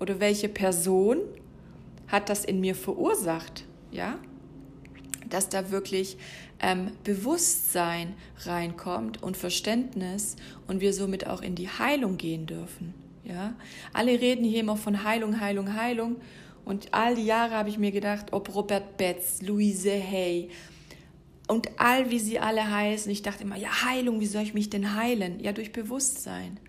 Oder 0.01 0.21
welche 0.21 0.49
Person 0.49 1.19
hat 2.09 2.29
das 2.29 2.45
in 2.45 2.61
mir 2.61 2.75
verursacht, 2.75 3.64
ja? 3.93 4.19
dass 5.29 5.49
da 5.49 5.71
wirklich 5.71 6.17
ähm, 6.61 6.90
Bewusstsein 7.05 8.14
reinkommt 8.40 9.23
und 9.23 9.37
Verständnis 9.37 10.37
und 10.67 10.81
wir 10.81 10.93
somit 10.93 11.26
auch 11.26 11.40
in 11.40 11.55
die 11.55 11.69
Heilung 11.69 12.17
gehen 12.17 12.47
dürfen. 12.47 12.95
Ja? 13.25 13.55
Alle 13.93 14.21
reden 14.21 14.45
hier 14.45 14.61
immer 14.61 14.76
von 14.76 15.05
Heilung, 15.05 15.40
Heilung, 15.40 15.75
Heilung. 15.75 16.17
Und 16.71 16.95
all 16.95 17.17
die 17.17 17.27
Jahre 17.27 17.57
habe 17.57 17.69
ich 17.69 17.79
mir 17.79 17.91
gedacht, 17.91 18.33
ob 18.33 18.55
Robert 18.55 18.97
Betz, 18.97 19.43
Louise 19.43 19.91
Hay 19.91 20.50
und 21.49 21.81
all 21.81 22.12
wie 22.12 22.21
sie 22.21 22.39
alle 22.39 22.71
heißen, 22.71 23.11
ich 23.11 23.23
dachte 23.23 23.43
immer, 23.43 23.57
ja, 23.57 23.83
Heilung, 23.85 24.21
wie 24.21 24.27
soll 24.27 24.45
ich 24.45 24.55
mich 24.55 24.71
denn 24.71 24.95
heilen? 24.95 25.41
Ja, 25.41 25.50
durch 25.50 25.73
Bewusstsein. 25.73 26.61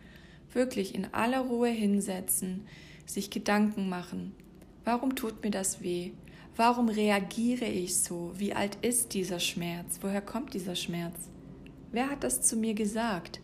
Wirklich 0.54 0.96
in 0.96 1.14
aller 1.14 1.42
Ruhe 1.42 1.70
hinsetzen, 1.70 2.66
sich 3.06 3.30
Gedanken 3.30 3.90
machen. 3.90 4.34
Warum 4.86 5.14
tut 5.14 5.44
mir 5.44 5.52
das 5.52 5.84
weh? 5.84 6.14
Warum 6.56 6.90
reagiere 6.90 7.66
ich 7.66 7.96
so? 7.96 8.32
Wie 8.36 8.54
alt 8.54 8.80
ist 8.82 9.14
dieser 9.14 9.40
Schmerz? 9.40 10.00
Woher 10.02 10.22
kommt 10.22 10.56
dieser 10.56 10.76
Schmerz? 10.76 11.30
Wer 11.92 12.10
hat 12.10 12.24
das 12.24 12.42
zu 12.42 12.56
mir 12.56 12.74
gesagt? 12.74 13.40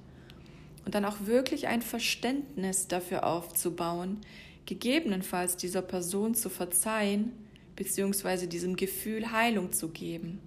Und 0.87 0.95
dann 0.95 1.03
auch 1.03 1.25
wirklich 1.25 1.67
ein 1.67 1.81
Verständnis 1.81 2.87
dafür 2.87 3.25
aufzubauen, 3.25 4.21
gegebenenfalls 4.65 5.57
dieser 5.57 5.81
Person 5.81 6.33
zu 6.33 6.47
verzeihen, 6.49 7.33
beziehungsweise 7.75 8.47
diesem 8.47 8.77
Gefühl 8.77 9.33
Heilung 9.33 9.73
zu 9.73 9.89
geben. 9.89 10.39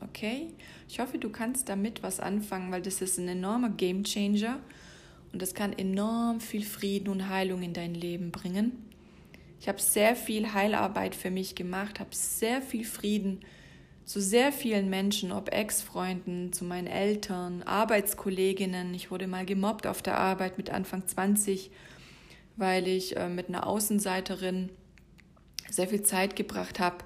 Okay? 0.00 0.48
Ich 0.88 0.98
hoffe, 0.98 1.18
du 1.18 1.30
kannst 1.30 1.68
damit 1.68 2.02
was 2.02 2.18
anfangen, 2.18 2.72
weil 2.72 2.82
das 2.82 3.00
ist 3.00 3.18
ein 3.18 3.28
enormer 3.28 3.70
Game 3.70 4.02
Changer 4.02 4.58
und 5.32 5.40
das 5.40 5.54
kann 5.54 5.72
enorm 5.72 6.40
viel 6.40 6.64
Frieden 6.64 7.08
und 7.08 7.28
Heilung 7.28 7.62
in 7.62 7.72
dein 7.72 7.94
Leben 7.94 8.32
bringen. 8.32 8.72
Ich 9.60 9.68
habe 9.68 9.80
sehr 9.80 10.16
viel 10.16 10.54
Heilarbeit 10.54 11.14
für 11.14 11.30
mich 11.30 11.54
gemacht, 11.54 12.00
habe 12.00 12.10
sehr 12.16 12.62
viel 12.62 12.84
Frieden 12.84 13.42
zu 14.06 14.20
sehr 14.20 14.52
vielen 14.52 14.88
Menschen, 14.88 15.32
ob 15.32 15.52
Ex-Freunden, 15.52 16.52
zu 16.52 16.64
meinen 16.64 16.86
Eltern, 16.86 17.64
Arbeitskolleginnen. 17.64 18.94
Ich 18.94 19.10
wurde 19.10 19.26
mal 19.26 19.44
gemobbt 19.44 19.86
auf 19.88 20.00
der 20.00 20.16
Arbeit 20.16 20.58
mit 20.58 20.70
Anfang 20.70 21.06
20, 21.06 21.72
weil 22.54 22.86
ich 22.86 23.16
äh, 23.16 23.28
mit 23.28 23.48
einer 23.48 23.66
Außenseiterin 23.66 24.70
sehr 25.68 25.88
viel 25.88 26.02
Zeit 26.02 26.36
gebracht 26.36 26.78
habe. 26.78 26.98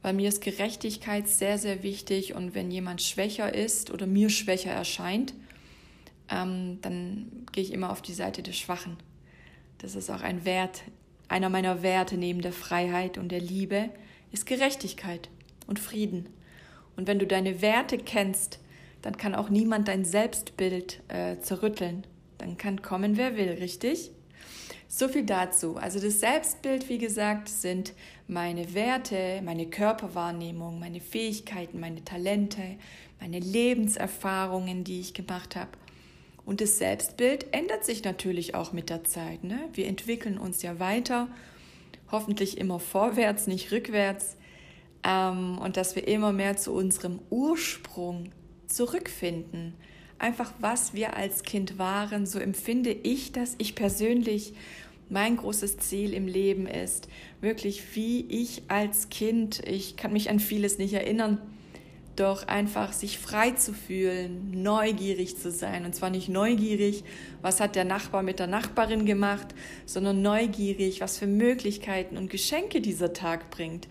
Weil 0.00 0.14
mir 0.14 0.30
ist 0.30 0.40
Gerechtigkeit 0.40 1.28
sehr, 1.28 1.58
sehr 1.58 1.82
wichtig 1.82 2.34
und 2.34 2.54
wenn 2.54 2.70
jemand 2.70 3.02
schwächer 3.02 3.54
ist 3.54 3.90
oder 3.90 4.06
mir 4.06 4.30
schwächer 4.30 4.72
erscheint, 4.72 5.34
ähm, 6.30 6.78
dann 6.80 7.46
gehe 7.52 7.62
ich 7.62 7.72
immer 7.72 7.90
auf 7.90 8.00
die 8.00 8.14
Seite 8.14 8.42
des 8.42 8.56
Schwachen. 8.56 8.96
Das 9.78 9.94
ist 9.94 10.10
auch 10.10 10.22
ein 10.22 10.46
Wert, 10.46 10.82
Einer 11.28 11.50
meiner 11.50 11.82
Werte 11.82 12.16
neben 12.16 12.40
der 12.40 12.52
Freiheit 12.52 13.18
und 13.18 13.28
der 13.28 13.40
Liebe 13.40 13.90
ist 14.30 14.46
Gerechtigkeit 14.46 15.28
und 15.66 15.78
Frieden. 15.78 16.28
Und 16.96 17.06
wenn 17.06 17.18
du 17.18 17.26
deine 17.26 17.62
Werte 17.62 17.98
kennst, 17.98 18.60
dann 19.02 19.16
kann 19.16 19.34
auch 19.34 19.50
niemand 19.50 19.88
dein 19.88 20.04
Selbstbild 20.04 21.02
äh, 21.08 21.38
zerrütteln. 21.40 22.06
Dann 22.38 22.56
kann 22.56 22.82
kommen, 22.82 23.16
wer 23.16 23.36
will, 23.36 23.50
richtig? 23.50 24.10
So 24.88 25.08
viel 25.08 25.24
dazu. 25.24 25.76
Also 25.76 26.00
das 26.00 26.20
Selbstbild, 26.20 26.88
wie 26.88 26.98
gesagt, 26.98 27.48
sind 27.48 27.94
meine 28.28 28.74
Werte, 28.74 29.42
meine 29.44 29.66
Körperwahrnehmung, 29.66 30.78
meine 30.78 31.00
Fähigkeiten, 31.00 31.80
meine 31.80 32.04
Talente, 32.04 32.62
meine 33.20 33.40
Lebenserfahrungen, 33.40 34.84
die 34.84 35.00
ich 35.00 35.12
gemacht 35.12 35.56
habe. 35.56 35.70
Und 36.46 36.60
das 36.60 36.78
Selbstbild 36.78 37.52
ändert 37.52 37.84
sich 37.84 38.04
natürlich 38.04 38.54
auch 38.54 38.72
mit 38.72 38.90
der 38.90 39.04
Zeit. 39.04 39.44
Ne? 39.44 39.58
Wir 39.72 39.86
entwickeln 39.86 40.38
uns 40.38 40.62
ja 40.62 40.78
weiter, 40.78 41.28
hoffentlich 42.10 42.58
immer 42.58 42.78
vorwärts, 42.78 43.46
nicht 43.46 43.72
rückwärts. 43.72 44.36
Ähm, 45.04 45.58
und 45.58 45.76
dass 45.76 45.96
wir 45.96 46.08
immer 46.08 46.32
mehr 46.32 46.56
zu 46.56 46.72
unserem 46.72 47.20
Ursprung 47.30 48.30
zurückfinden. 48.66 49.74
Einfach 50.18 50.52
was 50.60 50.94
wir 50.94 51.16
als 51.16 51.42
Kind 51.42 51.78
waren, 51.78 52.26
so 52.26 52.38
empfinde 52.38 52.90
ich 52.90 53.32
das. 53.32 53.54
Ich 53.58 53.74
persönlich, 53.74 54.54
mein 55.10 55.36
großes 55.36 55.76
Ziel 55.78 56.14
im 56.14 56.26
Leben 56.26 56.66
ist, 56.66 57.08
wirklich 57.40 57.94
wie 57.94 58.24
ich 58.28 58.62
als 58.68 59.10
Kind, 59.10 59.60
ich 59.66 59.96
kann 59.96 60.12
mich 60.12 60.30
an 60.30 60.40
vieles 60.40 60.78
nicht 60.78 60.94
erinnern, 60.94 61.38
doch 62.16 62.46
einfach 62.46 62.92
sich 62.92 63.18
frei 63.18 63.50
zu 63.50 63.72
fühlen, 63.72 64.62
neugierig 64.62 65.36
zu 65.36 65.50
sein. 65.50 65.84
Und 65.84 65.94
zwar 65.94 66.10
nicht 66.10 66.28
neugierig, 66.28 67.04
was 67.42 67.60
hat 67.60 67.76
der 67.76 67.84
Nachbar 67.84 68.22
mit 68.22 68.38
der 68.38 68.46
Nachbarin 68.46 69.04
gemacht, 69.04 69.48
sondern 69.84 70.22
neugierig, 70.22 71.00
was 71.00 71.18
für 71.18 71.26
Möglichkeiten 71.26 72.16
und 72.16 72.30
Geschenke 72.30 72.80
dieser 72.80 73.12
Tag 73.12 73.50
bringt. 73.50 73.88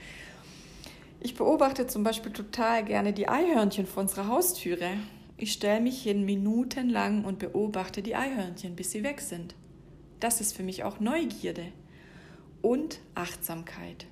Ich 1.25 1.35
beobachte 1.35 1.87
zum 1.87 2.03
Beispiel 2.03 2.33
total 2.33 2.83
gerne 2.83 3.13
die 3.13 3.29
Eihörnchen 3.29 3.85
vor 3.87 4.03
unserer 4.03 4.27
Haustüre. 4.27 4.89
Ich 5.37 5.53
stelle 5.53 5.79
mich 5.79 6.03
hin 6.03 6.25
minutenlang 6.25 7.23
und 7.23 7.39
beobachte 7.39 8.01
die 8.01 8.13
Eihörnchen, 8.13 8.75
bis 8.75 8.91
sie 8.91 9.03
weg 9.03 9.21
sind. 9.21 9.55
Das 10.19 10.41
ist 10.41 10.53
für 10.53 10.63
mich 10.63 10.83
auch 10.83 10.99
Neugierde 10.99 11.63
und 12.61 12.99
Achtsamkeit. 13.15 14.05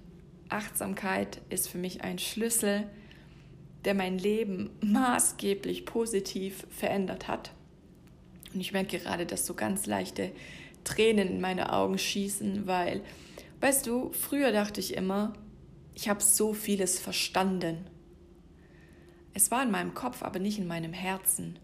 Achtsamkeit 0.48 1.42
ist 1.50 1.68
für 1.68 1.78
mich 1.78 2.02
ein 2.02 2.18
Schlüssel, 2.18 2.90
der 3.84 3.94
mein 3.94 4.18
Leben 4.18 4.70
maßgeblich 4.80 5.86
positiv 5.86 6.66
verändert 6.70 7.28
hat. 7.28 7.52
Und 8.54 8.62
ich 8.62 8.72
merke 8.72 9.00
gerade, 9.00 9.26
dass 9.26 9.46
so 9.46 9.54
ganz 9.54 9.86
leichte 9.86 10.32
Tränen 10.86 11.28
in 11.28 11.42
meine 11.42 11.74
Augen 11.74 11.98
schießen, 11.98 12.68
weil, 12.68 13.02
weißt 13.60 13.86
du, 13.86 14.14
früher 14.14 14.54
dachte 14.54 14.80
ich 14.80 14.96
immer, 14.96 15.34
ich 16.02 16.10
habe 16.10 16.24
so 16.24 16.56
vieles 16.56 16.98
verstanden. 16.98 17.86
Es 19.36 19.52
war 19.52 19.62
in 19.62 19.70
meinem 19.70 19.94
Kopf, 19.94 20.24
aber 20.24 20.40
nicht 20.40 20.58
in 20.58 20.66
meinem 20.66 20.94
Herzen. 20.94 21.60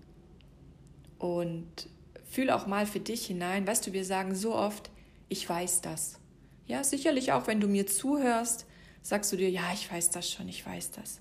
Und 1.17 1.89
fühl 2.29 2.51
auch 2.51 2.67
mal 2.67 2.85
für 2.85 2.99
dich 2.99 3.25
hinein. 3.25 3.65
Weißt 3.65 3.87
du, 3.87 3.93
wir 3.93 4.05
sagen 4.05 4.35
so 4.35 4.53
oft, 4.53 4.91
ich 5.27 5.49
weiß 5.49 5.81
das. 5.81 6.19
Ja, 6.67 6.83
sicherlich 6.83 7.31
auch, 7.31 7.47
wenn 7.47 7.59
du 7.59 7.67
mir 7.67 7.87
zuhörst, 7.87 8.67
sagst 9.01 9.31
du 9.31 9.37
dir, 9.37 9.49
ja, 9.49 9.73
ich 9.73 9.91
weiß 9.91 10.11
das 10.11 10.29
schon, 10.29 10.47
ich 10.47 10.63
weiß 10.63 10.91
das. 10.91 11.19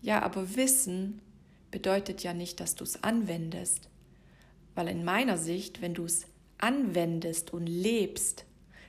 Ja, 0.00 0.22
aber 0.22 0.54
Wissen 0.54 1.20
bedeutet 1.72 2.22
ja 2.22 2.34
nicht, 2.34 2.60
dass 2.60 2.76
du 2.76 2.84
es 2.84 3.02
anwendest. 3.02 3.88
Weil 4.76 4.86
in 4.86 5.04
meiner 5.04 5.38
Sicht, 5.38 5.82
wenn 5.82 5.94
du 5.94 6.04
es 6.04 6.24
anwendest 6.58 7.52
und 7.52 7.66
lebst, 7.66 8.44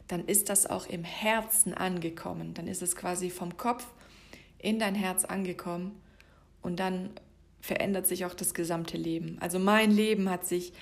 dann 0.10 0.26
ist 0.26 0.50
das 0.50 0.66
auch 0.66 0.88
im 0.88 1.04
Herzen 1.04 1.74
angekommen. 1.74 2.54
Dann 2.56 2.68
ist 2.68 2.82
es 2.82 2.96
quasi 2.96 3.30
vom 3.30 3.58
Kopf 3.58 3.86
in 4.58 4.80
dein 4.80 4.96
Herz 4.96 5.24
angekommen 5.24 6.02
und 6.62 6.80
dann 6.80 7.12
verändert 7.62 8.08
sich 8.08 8.26
auch 8.26 8.34
das 8.34 8.54
gesamte 8.54 8.98
Leben. 8.98 9.38
Also 9.40 9.60
mein 9.60 9.92
Leben 9.92 10.30
hat 10.30 10.46
sich 10.46 10.74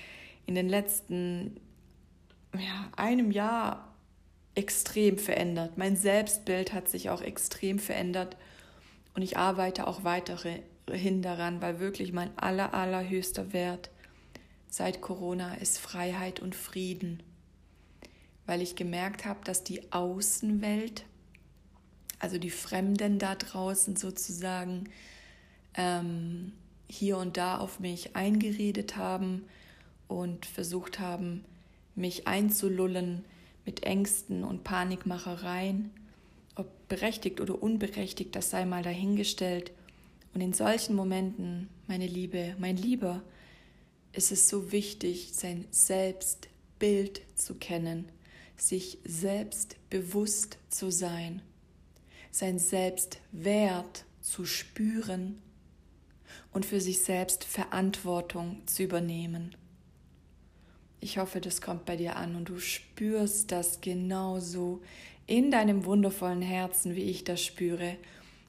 in 0.45 0.55
den 0.55 0.69
letzten 0.69 1.59
ja, 2.53 2.89
einem 2.95 3.31
Jahr 3.31 3.93
extrem 4.55 5.17
verändert. 5.17 5.77
Mein 5.77 5.97
Selbstbild 5.97 6.71
hat 6.71 6.87
sich 6.87 7.09
auch 7.09 7.21
extrem 7.21 7.79
verändert 7.79 8.37
und 9.13 9.23
ich 9.23 9.35
arbeite 9.35 9.87
auch 9.87 10.05
weiterhin 10.05 11.21
daran, 11.21 11.61
weil 11.61 11.81
wirklich 11.81 12.13
mein 12.13 12.35
aller, 12.37 12.73
allerhöchster 12.73 13.51
Wert 13.51 13.89
seit 14.69 15.01
Corona 15.01 15.55
ist 15.55 15.79
Freiheit 15.79 16.39
und 16.39 16.55
Frieden 16.55 17.23
weil 18.47 18.61
ich 18.61 18.75
gemerkt 18.75 19.25
habe, 19.25 19.41
dass 19.43 19.63
die 19.63 19.91
Außenwelt, 19.91 21.03
also 22.17 22.39
die 22.39 22.49
Fremden 22.49 23.19
da 23.19 23.35
draußen 23.35 23.95
sozusagen, 23.95 24.89
ähm, 25.75 26.53
hier 26.89 27.17
und 27.17 27.37
da 27.37 27.57
auf 27.57 27.79
mich 27.79 28.15
eingeredet 28.15 28.95
haben 28.95 29.43
und 30.07 30.45
versucht 30.45 30.99
haben, 30.99 31.43
mich 31.93 32.25
einzulullen 32.25 33.25
mit 33.65 33.83
Ängsten 33.83 34.45
und 34.45 34.63
Panikmachereien. 34.63 35.91
Ob 36.55 36.87
berechtigt 36.87 37.41
oder 37.41 37.61
unberechtigt, 37.61 38.33
das 38.33 38.49
sei 38.49 38.65
mal 38.65 38.81
dahingestellt. 38.81 39.73
Und 40.33 40.39
in 40.39 40.53
solchen 40.53 40.95
Momenten, 40.95 41.67
meine 41.87 42.07
Liebe, 42.07 42.55
mein 42.57 42.77
Lieber, 42.77 43.21
ist 44.13 44.31
es 44.31 44.47
so 44.47 44.71
wichtig, 44.71 45.31
sein 45.33 45.65
Selbstbild 45.69 47.21
zu 47.35 47.55
kennen 47.55 48.05
sich 48.57 48.97
selbst 49.05 49.77
bewusst 49.89 50.57
zu 50.69 50.91
sein, 50.91 51.41
sein 52.31 52.59
Selbstwert 52.59 54.05
zu 54.21 54.45
spüren 54.45 55.41
und 56.51 56.65
für 56.65 56.81
sich 56.81 56.99
selbst 56.99 57.43
Verantwortung 57.43 58.61
zu 58.65 58.83
übernehmen. 58.83 59.55
Ich 60.99 61.19
hoffe, 61.19 61.39
das 61.39 61.61
kommt 61.61 61.85
bei 61.85 61.95
dir 61.95 62.15
an 62.15 62.35
und 62.35 62.49
du 62.49 62.59
spürst 62.59 63.51
das 63.51 63.81
genauso 63.81 64.81
in 65.27 65.51
deinem 65.51 65.85
wundervollen 65.85 66.41
Herzen, 66.41 66.95
wie 66.95 67.03
ich 67.03 67.23
das 67.23 67.43
spüre, 67.43 67.97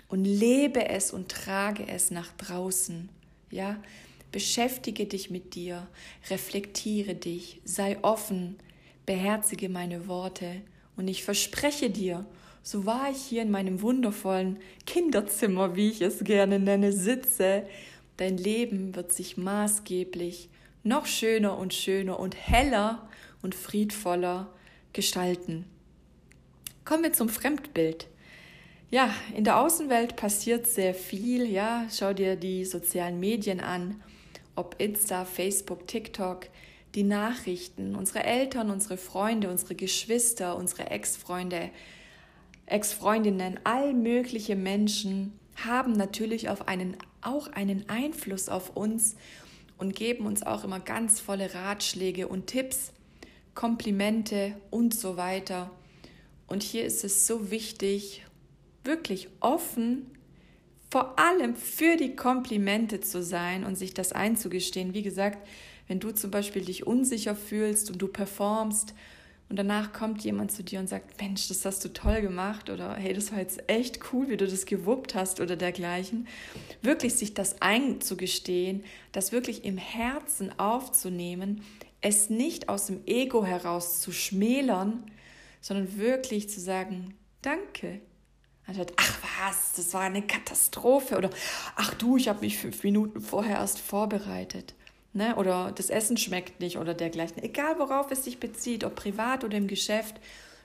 und 0.08 0.24
lebe 0.24 0.88
es 0.88 1.12
und 1.12 1.28
trage 1.28 1.86
es 1.86 2.10
nach 2.10 2.32
draußen. 2.38 3.10
Ja, 3.50 3.76
beschäftige 4.32 5.04
dich 5.04 5.28
mit 5.28 5.54
dir, 5.54 5.86
reflektiere 6.30 7.14
dich, 7.14 7.60
sei 7.64 8.02
offen, 8.02 8.56
beherzige 9.08 9.70
meine 9.70 10.06
Worte 10.06 10.60
und 10.98 11.08
ich 11.08 11.24
verspreche 11.24 11.88
dir, 11.88 12.26
so 12.62 12.84
wahr 12.84 13.08
ich 13.10 13.16
hier 13.16 13.40
in 13.40 13.50
meinem 13.50 13.80
wundervollen 13.80 14.58
Kinderzimmer, 14.84 15.76
wie 15.76 15.88
ich 15.88 16.02
es 16.02 16.24
gerne 16.24 16.58
nenne, 16.58 16.92
sitze, 16.92 17.66
dein 18.18 18.36
Leben 18.36 18.94
wird 18.94 19.10
sich 19.10 19.38
maßgeblich 19.38 20.50
noch 20.82 21.06
schöner 21.06 21.56
und 21.56 21.72
schöner 21.72 22.20
und 22.20 22.36
heller 22.36 23.08
und 23.40 23.54
friedvoller 23.54 24.52
gestalten. 24.92 25.64
Kommen 26.84 27.04
wir 27.04 27.14
zum 27.14 27.30
Fremdbild. 27.30 28.08
Ja, 28.90 29.14
in 29.34 29.44
der 29.44 29.58
Außenwelt 29.58 30.16
passiert 30.16 30.66
sehr 30.66 30.92
viel. 30.92 31.50
Ja, 31.50 31.86
schau 31.90 32.12
dir 32.12 32.36
die 32.36 32.66
sozialen 32.66 33.18
Medien 33.18 33.60
an, 33.60 34.02
ob 34.54 34.74
Insta, 34.78 35.24
Facebook, 35.24 35.86
TikTok 35.86 36.48
die 36.94 37.02
Nachrichten, 37.02 37.94
unsere 37.94 38.24
Eltern, 38.24 38.70
unsere 38.70 38.96
Freunde, 38.96 39.50
unsere 39.50 39.74
Geschwister, 39.74 40.56
unsere 40.56 40.90
Ex-Freunde, 40.90 41.70
Ex-Freundinnen, 42.66 43.60
all 43.64 43.94
mögliche 43.94 44.56
Menschen 44.56 45.38
haben 45.56 45.92
natürlich 45.92 46.48
auf 46.48 46.68
einen, 46.68 46.96
auch 47.20 47.48
einen 47.48 47.88
Einfluss 47.88 48.48
auf 48.48 48.76
uns 48.76 49.16
und 49.76 49.94
geben 49.94 50.26
uns 50.26 50.42
auch 50.42 50.64
immer 50.64 50.80
ganz 50.80 51.20
volle 51.20 51.54
Ratschläge 51.54 52.28
und 52.28 52.46
Tipps, 52.46 52.92
Komplimente 53.54 54.54
und 54.70 54.94
so 54.94 55.16
weiter. 55.16 55.70
Und 56.46 56.62
hier 56.62 56.84
ist 56.84 57.04
es 57.04 57.26
so 57.26 57.50
wichtig, 57.50 58.24
wirklich 58.84 59.28
offen 59.40 60.06
vor 60.90 61.18
allem 61.18 61.54
für 61.54 61.96
die 61.96 62.16
Komplimente 62.16 63.00
zu 63.00 63.22
sein 63.22 63.64
und 63.64 63.76
sich 63.76 63.92
das 63.92 64.12
einzugestehen. 64.12 64.94
Wie 64.94 65.02
gesagt, 65.02 65.46
wenn 65.88 66.00
du 66.00 66.10
zum 66.12 66.30
Beispiel 66.30 66.64
dich 66.64 66.86
unsicher 66.86 67.34
fühlst 67.34 67.90
und 67.90 68.00
du 68.00 68.08
performst 68.08 68.94
und 69.48 69.56
danach 69.56 69.94
kommt 69.94 70.22
jemand 70.22 70.52
zu 70.52 70.62
dir 70.62 70.78
und 70.78 70.88
sagt, 70.88 71.20
Mensch, 71.20 71.48
das 71.48 71.64
hast 71.64 71.82
du 71.82 71.88
toll 71.88 72.20
gemacht 72.20 72.68
oder 72.68 72.94
hey, 72.94 73.14
das 73.14 73.32
war 73.32 73.38
jetzt 73.38 73.68
echt 73.68 74.12
cool, 74.12 74.28
wie 74.28 74.36
du 74.36 74.46
das 74.46 74.66
gewuppt 74.66 75.14
hast 75.14 75.40
oder 75.40 75.56
dergleichen, 75.56 76.28
wirklich 76.82 77.14
sich 77.14 77.32
das 77.32 77.62
einzugestehen, 77.62 78.84
das 79.12 79.32
wirklich 79.32 79.64
im 79.64 79.78
Herzen 79.78 80.56
aufzunehmen, 80.58 81.62
es 82.02 82.28
nicht 82.28 82.68
aus 82.68 82.86
dem 82.86 83.00
Ego 83.06 83.44
heraus 83.44 84.00
zu 84.00 84.12
schmälern, 84.12 85.10
sondern 85.62 85.98
wirklich 85.98 86.50
zu 86.50 86.60
sagen, 86.60 87.14
danke. 87.42 88.00
Anstatt, 88.66 88.92
ach 88.96 89.18
was, 89.40 89.72
das 89.72 89.94
war 89.94 90.02
eine 90.02 90.20
Katastrophe 90.20 91.16
oder 91.16 91.30
ach 91.74 91.94
du, 91.94 92.18
ich 92.18 92.28
habe 92.28 92.40
mich 92.40 92.58
fünf 92.58 92.84
Minuten 92.84 93.22
vorher 93.22 93.56
erst 93.56 93.78
vorbereitet 93.78 94.74
ne? 95.12 95.36
oder 95.36 95.72
das 95.72 95.90
Essen 95.90 96.16
schmeckt 96.16 96.60
nicht 96.60 96.78
oder 96.78 96.94
dergleichen. 96.94 97.42
Egal 97.42 97.78
worauf 97.78 98.10
es 98.10 98.24
sich 98.24 98.40
bezieht, 98.40 98.84
ob 98.84 98.94
privat 98.96 99.44
oder 99.44 99.56
im 99.56 99.66
Geschäft, 99.66 100.16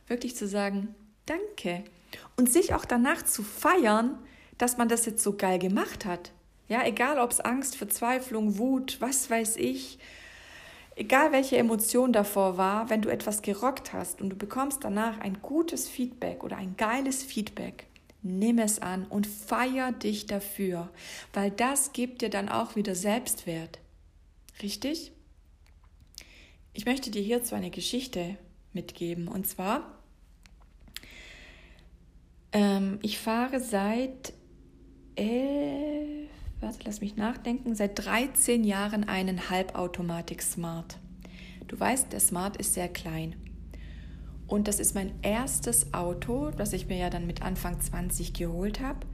wirklich 0.08 0.36
zu 0.36 0.48
sagen, 0.48 0.96
danke. 1.26 1.84
Und 2.38 2.52
sich 2.52 2.74
auch 2.74 2.86
danach 2.86 3.24
zu 3.24 3.44
feiern, 3.44 4.18
dass 4.58 4.78
man 4.78 4.90
das 4.90 5.06
jetzt 5.06 5.24
so 5.24 5.36
geil 5.36 5.60
gemacht 5.60 6.06
hat. 6.06 6.32
Ja, 6.68 6.86
egal 6.86 7.20
ob 7.20 7.32
es 7.32 7.40
Angst, 7.40 7.76
Verzweiflung, 7.76 8.58
Wut, 8.58 8.98
was 9.00 9.30
weiß 9.30 9.58
ich, 9.58 10.00
egal 10.96 11.32
welche 11.32 11.58
Emotion 11.58 12.14
davor 12.14 12.58
war, 12.58 12.90
wenn 12.90 13.02
du 13.02 13.10
etwas 13.10 13.42
gerockt 13.42 13.94
hast 13.94 14.22
und 14.22 14.30
du 14.30 14.36
bekommst 14.36 14.84
danach 14.84 15.20
ein 15.20 15.42
gutes 15.42 15.90
Feedback 15.90 16.44
oder 16.44 16.58
ein 16.58 16.76
geiles 16.78 17.24
Feedback, 17.24 17.88
nimm 18.22 18.60
es 18.60 18.82
an 18.82 19.06
und 19.06 19.28
feier 19.28 19.92
dich 19.92 20.26
dafür, 20.26 20.90
weil 21.34 21.52
das 21.52 21.92
gibt 21.94 22.22
dir 22.22 22.30
dann 22.30 22.50
auch 22.50 22.76
wieder 22.76 22.96
Selbstwert. 22.96 23.80
Richtig? 24.64 25.12
Ich 26.72 26.86
möchte 26.86 27.12
dir 27.12 27.22
hierzu 27.22 27.54
eine 27.54 27.70
Geschichte 27.70 28.38
mitgeben 28.72 29.28
und 29.28 29.46
zwar, 29.46 30.00
ähm, 32.54 32.98
ich 33.02 33.20
fahre 33.20 33.60
seit 33.60 34.34
elf, 35.16 36.30
warte, 36.62 36.80
lass 36.86 37.02
mich 37.02 37.18
nachdenken, 37.18 37.76
seit 37.76 38.06
13 38.06 38.64
Jahren 38.64 39.04
einen 39.04 39.50
Halbautomatik 39.50 40.42
Smart. 40.42 40.98
Du 41.68 41.78
weißt, 41.78 42.14
der 42.14 42.22
Smart 42.22 42.56
ist 42.56 42.74
sehr 42.74 42.88
klein. 42.88 43.36
Und 44.48 44.70
das 44.70 44.80
ist 44.80 44.96
mein 44.96 45.12
erstes 45.24 45.94
Auto, 45.94 46.52
das 46.52 46.72
ich 46.72 46.88
mir 46.88 46.98
ja 46.98 47.10
dann 47.10 47.28
mit 47.28 47.42
Anfang 47.42 47.82
20 47.82 48.34
geholt 48.34 48.80
habe. 48.80 49.06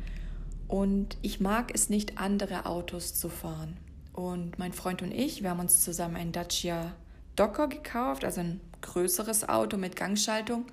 Und 0.67 1.17
ich 1.23 1.39
mag 1.39 1.73
es 1.73 1.89
nicht, 1.89 2.19
andere 2.19 2.67
Autos 2.67 3.15
zu 3.15 3.29
fahren. 3.29 3.77
Und 4.19 4.59
mein 4.59 4.73
Freund 4.73 5.01
und 5.01 5.11
ich, 5.11 5.43
wir 5.43 5.51
haben 5.51 5.61
uns 5.61 5.79
zusammen 5.81 6.17
ein 6.17 6.33
Dacia 6.33 6.93
Docker 7.37 7.69
gekauft, 7.69 8.25
also 8.25 8.41
ein 8.41 8.59
größeres 8.81 9.47
Auto 9.47 9.77
mit 9.77 9.95
Gangschaltung. 9.95 10.65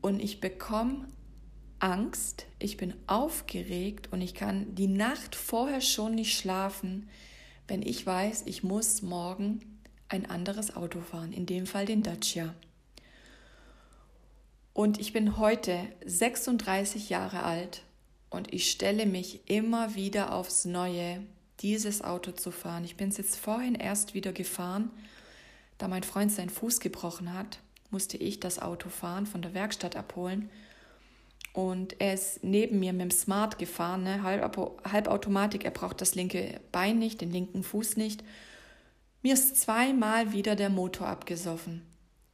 Und 0.00 0.18
ich 0.18 0.40
bekomme 0.40 1.06
Angst, 1.80 2.46
ich 2.58 2.78
bin 2.78 2.94
aufgeregt 3.06 4.10
und 4.10 4.22
ich 4.22 4.34
kann 4.34 4.74
die 4.74 4.86
Nacht 4.86 5.34
vorher 5.34 5.82
schon 5.82 6.14
nicht 6.14 6.34
schlafen, 6.38 7.10
wenn 7.66 7.82
ich 7.82 8.06
weiß, 8.06 8.44
ich 8.46 8.62
muss 8.62 9.02
morgen 9.02 9.60
ein 10.08 10.30
anderes 10.30 10.74
Auto 10.74 11.00
fahren, 11.00 11.34
in 11.34 11.44
dem 11.44 11.66
Fall 11.66 11.84
den 11.84 12.02
Dacia. 12.02 12.54
Und 14.72 14.98
ich 14.98 15.12
bin 15.12 15.36
heute 15.36 15.78
36 16.06 17.10
Jahre 17.10 17.42
alt 17.42 17.82
und 18.30 18.54
ich 18.54 18.70
stelle 18.70 19.04
mich 19.04 19.50
immer 19.50 19.94
wieder 19.94 20.32
aufs 20.32 20.64
Neue, 20.64 21.20
dieses 21.60 22.02
Auto 22.02 22.32
zu 22.32 22.50
fahren. 22.50 22.84
Ich 22.84 22.96
bin 22.96 23.08
es 23.08 23.16
jetzt 23.16 23.36
vorhin 23.36 23.74
erst 23.74 24.14
wieder 24.14 24.32
gefahren, 24.32 24.90
da 25.78 25.88
mein 25.88 26.02
Freund 26.02 26.32
seinen 26.32 26.50
Fuß 26.50 26.80
gebrochen 26.80 27.32
hat, 27.34 27.60
musste 27.90 28.16
ich 28.16 28.40
das 28.40 28.58
Auto 28.58 28.88
fahren, 28.88 29.26
von 29.26 29.42
der 29.42 29.54
Werkstatt 29.54 29.96
abholen 29.96 30.50
und 31.58 32.00
er 32.00 32.14
ist 32.14 32.44
neben 32.44 32.78
mir 32.78 32.92
mit 32.92 33.02
dem 33.02 33.10
Smart 33.10 33.58
gefahren, 33.58 34.04
ne? 34.04 34.22
Halbautomatik. 34.22 35.64
Er 35.64 35.72
braucht 35.72 36.00
das 36.00 36.14
linke 36.14 36.60
Bein 36.70 37.00
nicht, 37.00 37.20
den 37.20 37.32
linken 37.32 37.64
Fuß 37.64 37.96
nicht. 37.96 38.22
Mir 39.22 39.34
ist 39.34 39.56
zweimal 39.56 40.32
wieder 40.32 40.54
der 40.54 40.70
Motor 40.70 41.08
abgesoffen. 41.08 41.82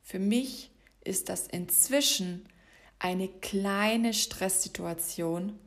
Für 0.03 0.19
mich 0.19 0.71
ist 1.03 1.31
das 1.31 1.47
inzwischen 1.47 2.47
eine 2.99 3.29
kleine 3.29 4.13
Stresssituation. 4.13 5.59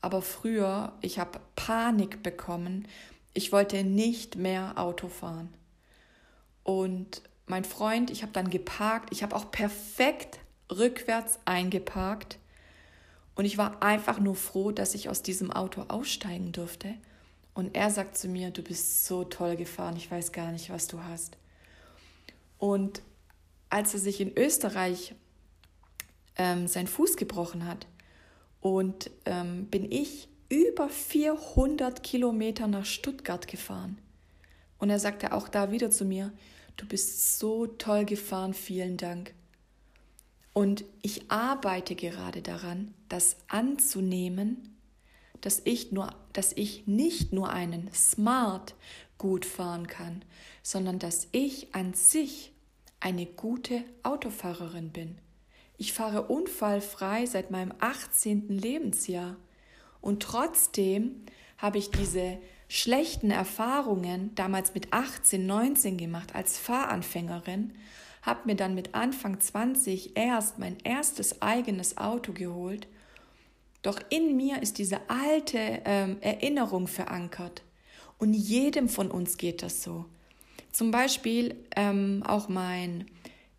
Aber 0.00 0.22
früher, 0.22 0.92
ich 1.00 1.18
habe 1.18 1.40
Panik 1.56 2.22
bekommen. 2.22 2.88
Ich 3.34 3.52
wollte 3.52 3.84
nicht 3.84 4.36
mehr 4.36 4.78
Auto 4.78 5.08
fahren. 5.08 5.52
Und 6.64 7.22
mein 7.46 7.64
Freund, 7.64 8.10
ich 8.10 8.22
habe 8.22 8.32
dann 8.32 8.50
geparkt. 8.50 9.12
Ich 9.12 9.22
habe 9.22 9.36
auch 9.36 9.50
perfekt 9.50 10.38
rückwärts 10.70 11.38
eingeparkt. 11.44 12.38
Und 13.34 13.44
ich 13.44 13.58
war 13.58 13.82
einfach 13.82 14.20
nur 14.20 14.34
froh, 14.34 14.70
dass 14.70 14.94
ich 14.94 15.08
aus 15.08 15.22
diesem 15.22 15.50
Auto 15.50 15.84
aussteigen 15.88 16.52
durfte. 16.52 16.94
Und 17.54 17.74
er 17.74 17.90
sagt 17.90 18.16
zu 18.16 18.28
mir, 18.28 18.50
du 18.50 18.62
bist 18.62 19.06
so 19.06 19.24
toll 19.24 19.56
gefahren, 19.56 19.96
ich 19.96 20.10
weiß 20.10 20.32
gar 20.32 20.52
nicht, 20.52 20.70
was 20.70 20.86
du 20.86 21.02
hast. 21.02 21.36
Und 22.58 23.02
als 23.70 23.94
er 23.94 24.00
sich 24.00 24.20
in 24.20 24.36
Österreich 24.36 25.14
ähm, 26.36 26.68
seinen 26.68 26.86
Fuß 26.86 27.16
gebrochen 27.16 27.66
hat 27.66 27.86
und 28.60 29.10
ähm, 29.24 29.66
bin 29.66 29.90
ich 29.90 30.28
über 30.48 30.88
400 30.88 32.02
Kilometer 32.02 32.66
nach 32.66 32.84
Stuttgart 32.84 33.46
gefahren. 33.46 33.98
Und 34.78 34.90
er 34.90 34.98
sagte 34.98 35.32
auch 35.32 35.48
da 35.48 35.70
wieder 35.70 35.90
zu 35.90 36.04
mir, 36.04 36.32
du 36.76 36.86
bist 36.86 37.38
so 37.38 37.66
toll 37.66 38.04
gefahren, 38.04 38.54
vielen 38.54 38.96
Dank. 38.96 39.34
Und 40.52 40.84
ich 41.02 41.30
arbeite 41.30 41.94
gerade 41.94 42.42
daran, 42.42 42.92
das 43.08 43.36
anzunehmen, 43.48 44.76
dass 45.40 45.62
ich, 45.64 45.92
nur, 45.92 46.14
dass 46.32 46.52
ich 46.52 46.86
nicht 46.86 47.32
nur 47.32 47.50
einen 47.50 47.92
Smart 47.94 48.74
gut 49.16 49.44
fahren 49.44 49.86
kann, 49.86 50.24
sondern 50.62 50.98
dass 50.98 51.28
ich 51.32 51.74
an 51.74 51.94
sich 51.94 52.52
eine 52.98 53.26
gute 53.26 53.84
Autofahrerin 54.02 54.90
bin. 54.90 55.18
Ich 55.80 55.94
fahre 55.94 56.24
unfallfrei 56.24 57.24
seit 57.24 57.50
meinem 57.50 57.72
18. 57.80 58.50
Lebensjahr 58.50 59.36
und 60.02 60.22
trotzdem 60.22 61.22
habe 61.56 61.78
ich 61.78 61.90
diese 61.90 62.36
schlechten 62.68 63.30
Erfahrungen 63.30 64.34
damals 64.34 64.74
mit 64.74 64.92
18, 64.92 65.46
19 65.46 65.96
gemacht 65.96 66.34
als 66.34 66.58
Fahranfängerin 66.58 67.72
habe 68.20 68.40
mir 68.44 68.56
dann 68.56 68.74
mit 68.74 68.94
Anfang 68.94 69.40
20 69.40 70.18
erst 70.18 70.58
mein 70.58 70.76
erstes 70.84 71.40
eigenes 71.40 71.96
Auto 71.96 72.34
geholt. 72.34 72.86
Doch 73.80 73.98
in 74.10 74.36
mir 74.36 74.60
ist 74.60 74.76
diese 74.76 75.00
alte 75.08 75.80
ähm, 75.86 76.18
Erinnerung 76.20 76.88
verankert. 76.88 77.62
Und 78.18 78.34
jedem 78.34 78.90
von 78.90 79.10
uns 79.10 79.38
geht 79.38 79.62
das 79.62 79.82
so. 79.82 80.04
Zum 80.72 80.90
Beispiel 80.90 81.56
ähm, 81.74 82.22
auch 82.26 82.50
mein, 82.50 83.06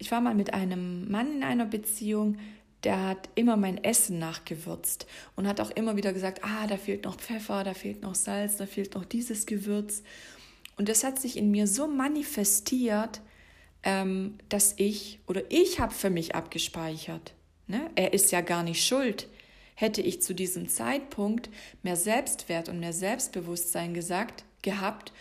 ich 0.01 0.09
war 0.09 0.19
mal 0.19 0.33
mit 0.33 0.55
einem 0.55 1.09
Mann 1.11 1.31
in 1.31 1.43
einer 1.43 1.65
Beziehung, 1.65 2.39
der 2.83 3.05
hat 3.05 3.29
immer 3.35 3.55
mein 3.55 3.83
Essen 3.83 4.17
nachgewürzt 4.17 5.05
und 5.35 5.47
hat 5.47 5.61
auch 5.61 5.69
immer 5.69 5.95
wieder 5.95 6.11
gesagt, 6.11 6.43
ah, 6.43 6.65
da 6.65 6.77
fehlt 6.77 7.03
noch 7.03 7.17
Pfeffer, 7.17 7.63
da 7.63 7.75
fehlt 7.75 8.01
noch 8.01 8.15
Salz, 8.15 8.57
da 8.57 8.65
fehlt 8.65 8.95
noch 8.95 9.05
dieses 9.05 9.45
Gewürz. 9.45 10.01
Und 10.75 10.89
das 10.89 11.03
hat 11.03 11.19
sich 11.19 11.37
in 11.37 11.51
mir 11.51 11.67
so 11.67 11.87
manifestiert, 11.87 13.21
ähm, 13.83 14.39
dass 14.49 14.73
ich 14.77 15.19
oder 15.27 15.43
ich 15.49 15.79
habe 15.79 15.93
für 15.93 16.09
mich 16.09 16.33
abgespeichert. 16.33 17.35
Ne? 17.67 17.91
Er 17.93 18.13
ist 18.13 18.31
ja 18.31 18.41
gar 18.41 18.63
nicht 18.63 18.83
schuld. 18.83 19.27
Hätte 19.75 20.01
ich 20.01 20.23
zu 20.23 20.33
diesem 20.33 20.67
Zeitpunkt 20.67 21.51
mehr 21.83 21.95
Selbstwert 21.95 22.69
und 22.69 22.79
mehr 22.79 22.93
Selbstbewusstsein 22.93 23.93
gesagt, 23.93 24.45
gehabt, 24.63 25.13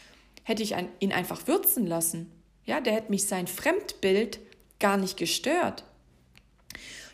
hätte 0.43 0.62
ich 0.62 0.75
ihn 1.01 1.12
einfach 1.12 1.47
würzen 1.47 1.87
lassen. 1.87 2.33
Ja, 2.64 2.81
der 2.81 2.95
hätte 2.95 3.11
mich 3.11 3.27
sein 3.27 3.47
Fremdbild 3.47 4.40
gar 4.81 4.97
nicht 4.97 5.16
gestört. 5.16 5.85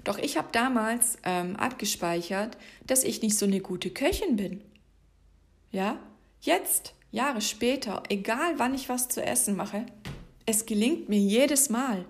Doch 0.05 0.18
ich 0.18 0.37
habe 0.37 0.48
damals 0.52 1.18
ähm, 1.24 1.57
abgespeichert, 1.57 2.57
dass 2.87 3.02
ich 3.02 3.22
nicht 3.22 3.37
so 3.37 3.44
eine 3.44 3.61
gute 3.61 3.90
Köchin 3.90 4.37
bin. 4.37 4.62
Ja, 5.72 5.98
jetzt, 6.40 6.94
Jahre 7.11 7.40
später, 7.40 8.05
egal 8.09 8.59
wann 8.59 8.74
ich 8.74 8.88
was 8.88 9.09
zu 9.09 9.22
essen 9.22 9.57
mache, 9.57 9.85
es 10.46 10.64
gelingt 10.64 11.09
mir 11.09 11.18
jedes 11.18 11.70
Mal. 11.70 12.05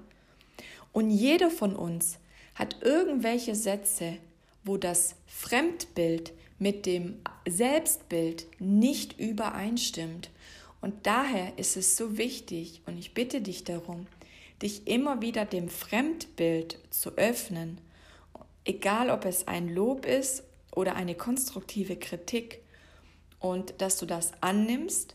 Und 0.92 1.10
jeder 1.10 1.50
von 1.50 1.74
uns 1.74 2.18
hat 2.54 2.82
irgendwelche 2.82 3.54
Sätze, 3.54 4.18
wo 4.62 4.76
das 4.76 5.14
Fremdbild 5.26 6.32
mit 6.58 6.86
dem 6.86 7.16
Selbstbild 7.48 8.46
nicht 8.58 9.18
übereinstimmt. 9.18 10.30
Und 10.80 11.06
daher 11.06 11.58
ist 11.58 11.76
es 11.76 11.96
so 11.96 12.18
wichtig, 12.18 12.82
und 12.86 12.98
ich 12.98 13.14
bitte 13.14 13.40
dich 13.40 13.64
darum, 13.64 14.06
dich 14.62 14.86
immer 14.86 15.20
wieder 15.20 15.44
dem 15.44 15.68
Fremdbild 15.68 16.78
zu 16.90 17.16
öffnen, 17.16 17.80
egal 18.64 19.10
ob 19.10 19.24
es 19.24 19.46
ein 19.48 19.68
Lob 19.68 20.06
ist 20.06 20.44
oder 20.72 20.94
eine 20.94 21.14
konstruktive 21.14 21.96
Kritik, 21.96 22.62
und 23.38 23.74
dass 23.78 23.98
du 23.98 24.06
das 24.06 24.32
annimmst 24.40 25.14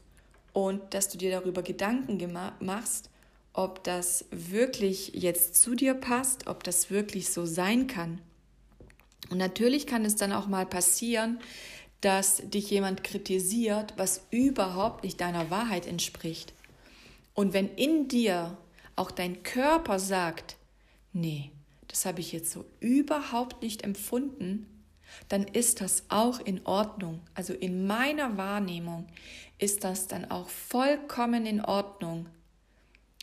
und 0.53 0.93
dass 0.93 1.09
du 1.09 1.17
dir 1.17 1.31
darüber 1.31 1.63
Gedanken 1.63 2.37
machst, 2.59 3.09
ob 3.53 3.83
das 3.83 4.25
wirklich 4.31 5.11
jetzt 5.13 5.55
zu 5.55 5.75
dir 5.75 5.93
passt, 5.93 6.47
ob 6.47 6.63
das 6.63 6.89
wirklich 6.89 7.29
so 7.29 7.45
sein 7.45 7.87
kann. 7.87 8.21
Und 9.29 9.37
natürlich 9.37 9.87
kann 9.87 10.05
es 10.05 10.15
dann 10.15 10.33
auch 10.33 10.47
mal 10.47 10.65
passieren, 10.65 11.39
dass 11.99 12.37
dich 12.37 12.69
jemand 12.69 13.03
kritisiert, 13.03 13.93
was 13.97 14.25
überhaupt 14.31 15.03
nicht 15.03 15.21
deiner 15.21 15.49
Wahrheit 15.49 15.85
entspricht. 15.85 16.53
Und 17.33 17.53
wenn 17.53 17.69
in 17.75 18.07
dir 18.07 18.57
auch 18.95 19.11
dein 19.11 19.43
Körper 19.43 19.99
sagt, 19.99 20.57
nee, 21.13 21.51
das 21.87 22.05
habe 22.05 22.21
ich 22.21 22.31
jetzt 22.31 22.51
so 22.51 22.65
überhaupt 22.79 23.61
nicht 23.61 23.83
empfunden, 23.83 24.67
dann 25.27 25.43
ist 25.43 25.81
das 25.81 26.03
auch 26.09 26.39
in 26.39 26.65
Ordnung. 26.65 27.21
Also 27.33 27.53
in 27.53 27.85
meiner 27.85 28.37
Wahrnehmung 28.37 29.07
ist 29.57 29.83
das 29.83 30.07
dann 30.07 30.31
auch 30.31 30.49
vollkommen 30.49 31.45
in 31.45 31.61
Ordnung, 31.63 32.27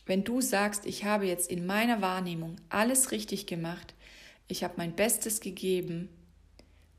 wenn 0.08 0.24
du 0.24 0.40
sagst, 0.40 0.86
ich 0.86 1.04
habe 1.04 1.26
jetzt 1.26 1.50
in 1.50 1.66
meiner 1.66 2.00
Wahrnehmung 2.00 2.56
alles 2.70 3.10
richtig 3.10 3.46
gemacht, 3.46 3.94
ich 4.48 4.64
habe 4.64 4.74
mein 4.78 4.96
Bestes 4.96 5.40
gegeben, 5.40 6.08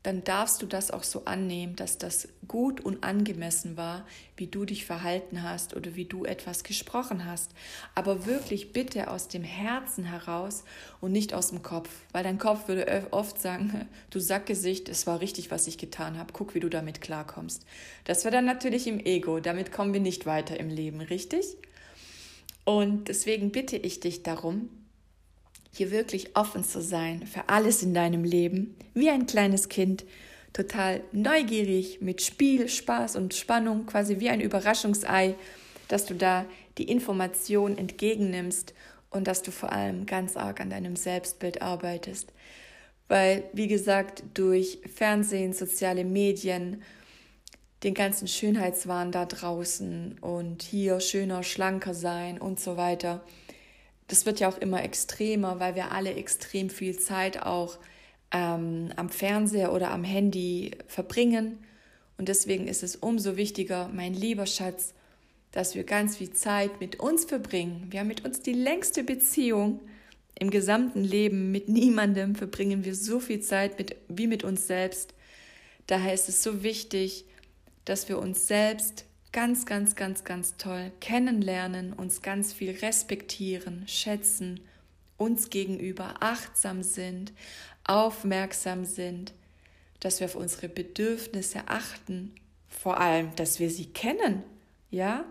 dann 0.02 0.24
darfst 0.24 0.62
du 0.62 0.66
das 0.66 0.90
auch 0.90 1.02
so 1.02 1.26
annehmen, 1.26 1.76
dass 1.76 1.98
das 1.98 2.28
gut 2.48 2.80
und 2.80 3.04
angemessen 3.04 3.76
war, 3.76 4.06
wie 4.36 4.46
du 4.46 4.64
dich 4.64 4.86
verhalten 4.86 5.42
hast 5.42 5.76
oder 5.76 5.94
wie 5.94 6.06
du 6.06 6.24
etwas 6.24 6.64
gesprochen 6.64 7.26
hast. 7.26 7.50
Aber 7.94 8.24
wirklich 8.24 8.72
bitte 8.72 9.10
aus 9.10 9.28
dem 9.28 9.44
Herzen 9.44 10.04
heraus 10.04 10.64
und 11.02 11.12
nicht 11.12 11.34
aus 11.34 11.50
dem 11.50 11.62
Kopf, 11.62 11.90
weil 12.12 12.24
dein 12.24 12.38
Kopf 12.38 12.66
würde 12.66 13.08
oft 13.10 13.40
sagen, 13.40 13.88
du 14.10 14.20
Sackgesicht, 14.20 14.88
es 14.88 15.06
war 15.06 15.20
richtig, 15.20 15.50
was 15.50 15.66
ich 15.66 15.76
getan 15.76 16.18
habe, 16.18 16.32
guck, 16.32 16.54
wie 16.54 16.60
du 16.60 16.70
damit 16.70 17.02
klarkommst. 17.02 17.66
Das 18.04 18.24
wäre 18.24 18.32
dann 18.32 18.46
natürlich 18.46 18.86
im 18.86 19.00
Ego, 19.00 19.40
damit 19.40 19.70
kommen 19.70 19.92
wir 19.92 20.00
nicht 20.00 20.24
weiter 20.24 20.58
im 20.58 20.70
Leben, 20.70 21.02
richtig? 21.02 21.58
Und 22.64 23.08
deswegen 23.08 23.52
bitte 23.52 23.76
ich 23.76 24.00
dich 24.00 24.22
darum, 24.22 24.70
hier 25.72 25.90
wirklich 25.90 26.36
offen 26.36 26.64
zu 26.64 26.80
sein 26.80 27.26
für 27.26 27.48
alles 27.48 27.82
in 27.82 27.94
deinem 27.94 28.24
Leben, 28.24 28.76
wie 28.94 29.10
ein 29.10 29.26
kleines 29.26 29.68
Kind, 29.68 30.04
total 30.52 31.02
neugierig 31.12 32.00
mit 32.00 32.22
Spiel, 32.22 32.68
Spaß 32.68 33.16
und 33.16 33.34
Spannung, 33.34 33.86
quasi 33.86 34.18
wie 34.18 34.30
ein 34.30 34.40
Überraschungsei, 34.40 35.36
dass 35.88 36.06
du 36.06 36.14
da 36.14 36.44
die 36.78 36.84
Information 36.84 37.78
entgegennimmst 37.78 38.74
und 39.10 39.26
dass 39.26 39.42
du 39.42 39.50
vor 39.50 39.72
allem 39.72 40.06
ganz 40.06 40.36
arg 40.36 40.60
an 40.60 40.70
deinem 40.70 40.96
Selbstbild 40.96 41.62
arbeitest. 41.62 42.32
Weil, 43.08 43.44
wie 43.52 43.66
gesagt, 43.66 44.22
durch 44.34 44.78
Fernsehen, 44.94 45.52
soziale 45.52 46.04
Medien, 46.04 46.82
den 47.82 47.94
ganzen 47.94 48.28
Schönheitswahn 48.28 49.10
da 49.10 49.26
draußen 49.26 50.18
und 50.20 50.62
hier 50.62 51.00
schöner, 51.00 51.42
schlanker 51.42 51.94
sein 51.94 52.38
und 52.38 52.60
so 52.60 52.76
weiter, 52.76 53.24
das 54.10 54.26
wird 54.26 54.40
ja 54.40 54.48
auch 54.48 54.58
immer 54.58 54.82
extremer, 54.82 55.60
weil 55.60 55.76
wir 55.76 55.92
alle 55.92 56.14
extrem 56.14 56.68
viel 56.68 56.98
Zeit 56.98 57.42
auch 57.42 57.78
ähm, 58.32 58.90
am 58.96 59.08
Fernseher 59.08 59.72
oder 59.72 59.92
am 59.92 60.02
Handy 60.02 60.72
verbringen. 60.88 61.58
Und 62.18 62.28
deswegen 62.28 62.66
ist 62.66 62.82
es 62.82 62.96
umso 62.96 63.36
wichtiger, 63.36 63.88
mein 63.94 64.12
lieber 64.12 64.46
Schatz, 64.46 64.94
dass 65.52 65.76
wir 65.76 65.84
ganz 65.84 66.16
viel 66.16 66.32
Zeit 66.32 66.80
mit 66.80 66.98
uns 66.98 67.24
verbringen. 67.24 67.86
Wir 67.90 68.00
haben 68.00 68.08
mit 68.08 68.24
uns 68.24 68.40
die 68.42 68.52
längste 68.52 69.04
Beziehung 69.04 69.80
im 70.36 70.50
gesamten 70.50 71.04
Leben. 71.04 71.52
Mit 71.52 71.68
niemandem 71.68 72.34
verbringen 72.34 72.84
wir 72.84 72.96
so 72.96 73.20
viel 73.20 73.40
Zeit 73.40 73.78
mit, 73.78 73.94
wie 74.08 74.26
mit 74.26 74.42
uns 74.42 74.66
selbst. 74.66 75.14
Daher 75.86 76.14
ist 76.14 76.28
es 76.28 76.42
so 76.42 76.64
wichtig, 76.64 77.26
dass 77.84 78.08
wir 78.08 78.18
uns 78.18 78.48
selbst 78.48 79.04
ganz, 79.32 79.66
ganz, 79.66 79.94
ganz, 79.94 80.24
ganz 80.24 80.56
toll 80.56 80.90
kennenlernen, 81.00 81.92
uns 81.92 82.22
ganz 82.22 82.52
viel 82.52 82.72
respektieren, 82.72 83.86
schätzen, 83.86 84.60
uns 85.16 85.50
gegenüber 85.50 86.14
achtsam 86.20 86.82
sind, 86.82 87.32
aufmerksam 87.84 88.84
sind, 88.84 89.32
dass 90.00 90.20
wir 90.20 90.26
auf 90.26 90.34
unsere 90.34 90.68
Bedürfnisse 90.68 91.62
achten, 91.66 92.34
vor 92.68 92.98
allem, 93.00 93.34
dass 93.36 93.60
wir 93.60 93.70
sie 93.70 93.86
kennen, 93.86 94.42
ja, 94.90 95.24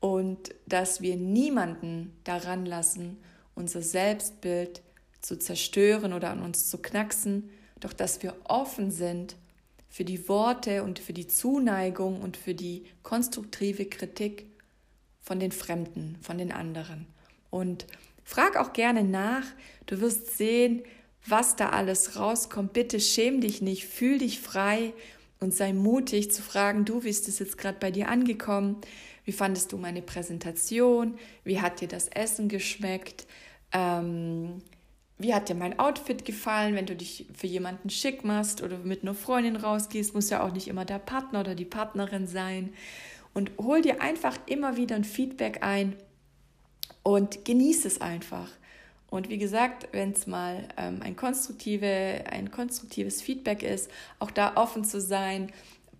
und 0.00 0.54
dass 0.66 1.00
wir 1.00 1.16
niemanden 1.16 2.12
daran 2.24 2.66
lassen, 2.66 3.18
unser 3.54 3.82
Selbstbild 3.82 4.82
zu 5.20 5.38
zerstören 5.38 6.12
oder 6.12 6.30
an 6.30 6.42
uns 6.42 6.70
zu 6.70 6.78
knacksen, 6.78 7.50
doch 7.80 7.92
dass 7.92 8.22
wir 8.22 8.36
offen 8.44 8.90
sind 8.90 9.34
für 9.88 10.04
die 10.04 10.28
Worte 10.28 10.82
und 10.82 10.98
für 10.98 11.12
die 11.12 11.26
Zuneigung 11.26 12.20
und 12.20 12.36
für 12.36 12.54
die 12.54 12.84
konstruktive 13.02 13.86
Kritik 13.86 14.46
von 15.20 15.40
den 15.40 15.52
Fremden, 15.52 16.16
von 16.20 16.38
den 16.38 16.52
anderen. 16.52 17.06
Und 17.50 17.86
frag 18.24 18.56
auch 18.56 18.72
gerne 18.72 19.04
nach, 19.04 19.44
du 19.86 20.00
wirst 20.00 20.36
sehen, 20.36 20.82
was 21.26 21.56
da 21.56 21.70
alles 21.70 22.16
rauskommt. 22.16 22.72
Bitte 22.72 23.00
schäm 23.00 23.40
dich 23.40 23.60
nicht, 23.62 23.86
fühl 23.86 24.18
dich 24.18 24.40
frei 24.40 24.92
und 25.40 25.54
sei 25.54 25.72
mutig 25.72 26.32
zu 26.32 26.42
fragen, 26.42 26.84
du, 26.84 27.04
wie 27.04 27.10
ist 27.10 27.28
es 27.28 27.38
jetzt 27.38 27.58
gerade 27.58 27.78
bei 27.78 27.90
dir 27.90 28.08
angekommen? 28.08 28.76
Wie 29.24 29.32
fandest 29.32 29.72
du 29.72 29.76
meine 29.76 30.02
Präsentation? 30.02 31.18
Wie 31.44 31.60
hat 31.60 31.80
dir 31.80 31.88
das 31.88 32.08
Essen 32.08 32.48
geschmeckt? 32.48 33.26
Ähm, 33.72 34.62
wie 35.18 35.34
hat 35.34 35.48
dir 35.48 35.54
mein 35.54 35.78
Outfit 35.78 36.24
gefallen, 36.24 36.74
wenn 36.74 36.86
du 36.86 36.94
dich 36.94 37.26
für 37.34 37.48
jemanden 37.48 37.90
schick 37.90 38.24
machst 38.24 38.62
oder 38.62 38.78
mit 38.78 39.02
einer 39.02 39.14
Freundin 39.14 39.56
rausgehst, 39.56 40.14
muss 40.14 40.30
ja 40.30 40.42
auch 40.42 40.52
nicht 40.52 40.68
immer 40.68 40.84
der 40.84 41.00
Partner 41.00 41.40
oder 41.40 41.54
die 41.54 41.64
Partnerin 41.64 42.26
sein. 42.26 42.72
Und 43.34 43.50
hol 43.58 43.82
dir 43.82 44.00
einfach 44.00 44.38
immer 44.46 44.76
wieder 44.76 44.96
ein 44.96 45.04
Feedback 45.04 45.62
ein 45.62 45.96
und 47.02 47.44
genieß 47.44 47.84
es 47.84 48.00
einfach. 48.00 48.48
Und 49.10 49.28
wie 49.28 49.38
gesagt, 49.38 49.88
wenn 49.92 50.12
es 50.12 50.26
mal 50.26 50.68
ähm, 50.76 51.00
ein, 51.02 51.16
konstruktive, 51.16 52.24
ein 52.30 52.50
konstruktives 52.50 53.22
Feedback 53.22 53.62
ist, 53.62 53.90
auch 54.18 54.30
da 54.30 54.56
offen 54.56 54.84
zu 54.84 55.00
sein, 55.00 55.50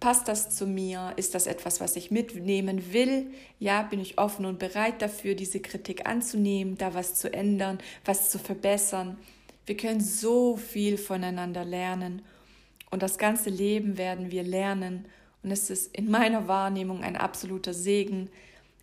Passt 0.01 0.29
das 0.29 0.51
zu 0.51 0.67
mir? 0.67 1.13
Ist 1.17 1.35
das 1.35 1.49
etwas, 1.49 1.81
was 1.81 1.97
ich 1.97 2.13
mitnehmen 2.13 2.93
will? 2.93 3.33
Ja, 3.59 3.83
bin 3.83 3.99
ich 3.99 4.19
offen 4.19 4.47
und 4.47 4.61
bereit 4.61 5.03
dafür, 5.03 5.35
diese 5.35 5.61
Kritik 5.61 6.07
anzunehmen, 6.07 6.79
da 6.79 6.95
was 6.95 7.15
zu 7.15 7.33
ändern, 7.33 7.79
was 8.05 8.31
zu 8.31 8.39
verbessern? 8.39 9.19
Wir 9.67 9.77
können 9.77 10.01
so 10.01 10.57
viel 10.57 10.99
voneinander 10.99 11.65
lernen 11.65 12.23
und 12.91 13.03
das 13.03 13.19
ganze 13.19 13.51
Leben 13.51 13.99
werden 13.99 14.31
wir 14.31 14.45
lernen 14.45 15.05
und 15.43 15.51
es 15.51 15.69
ist 15.69 15.95
in 15.95 16.11
meiner 16.11 16.49
Wahrnehmung 16.49 17.03
ein 17.03 17.17
absoluter 17.17 17.75
Segen, 17.75 18.31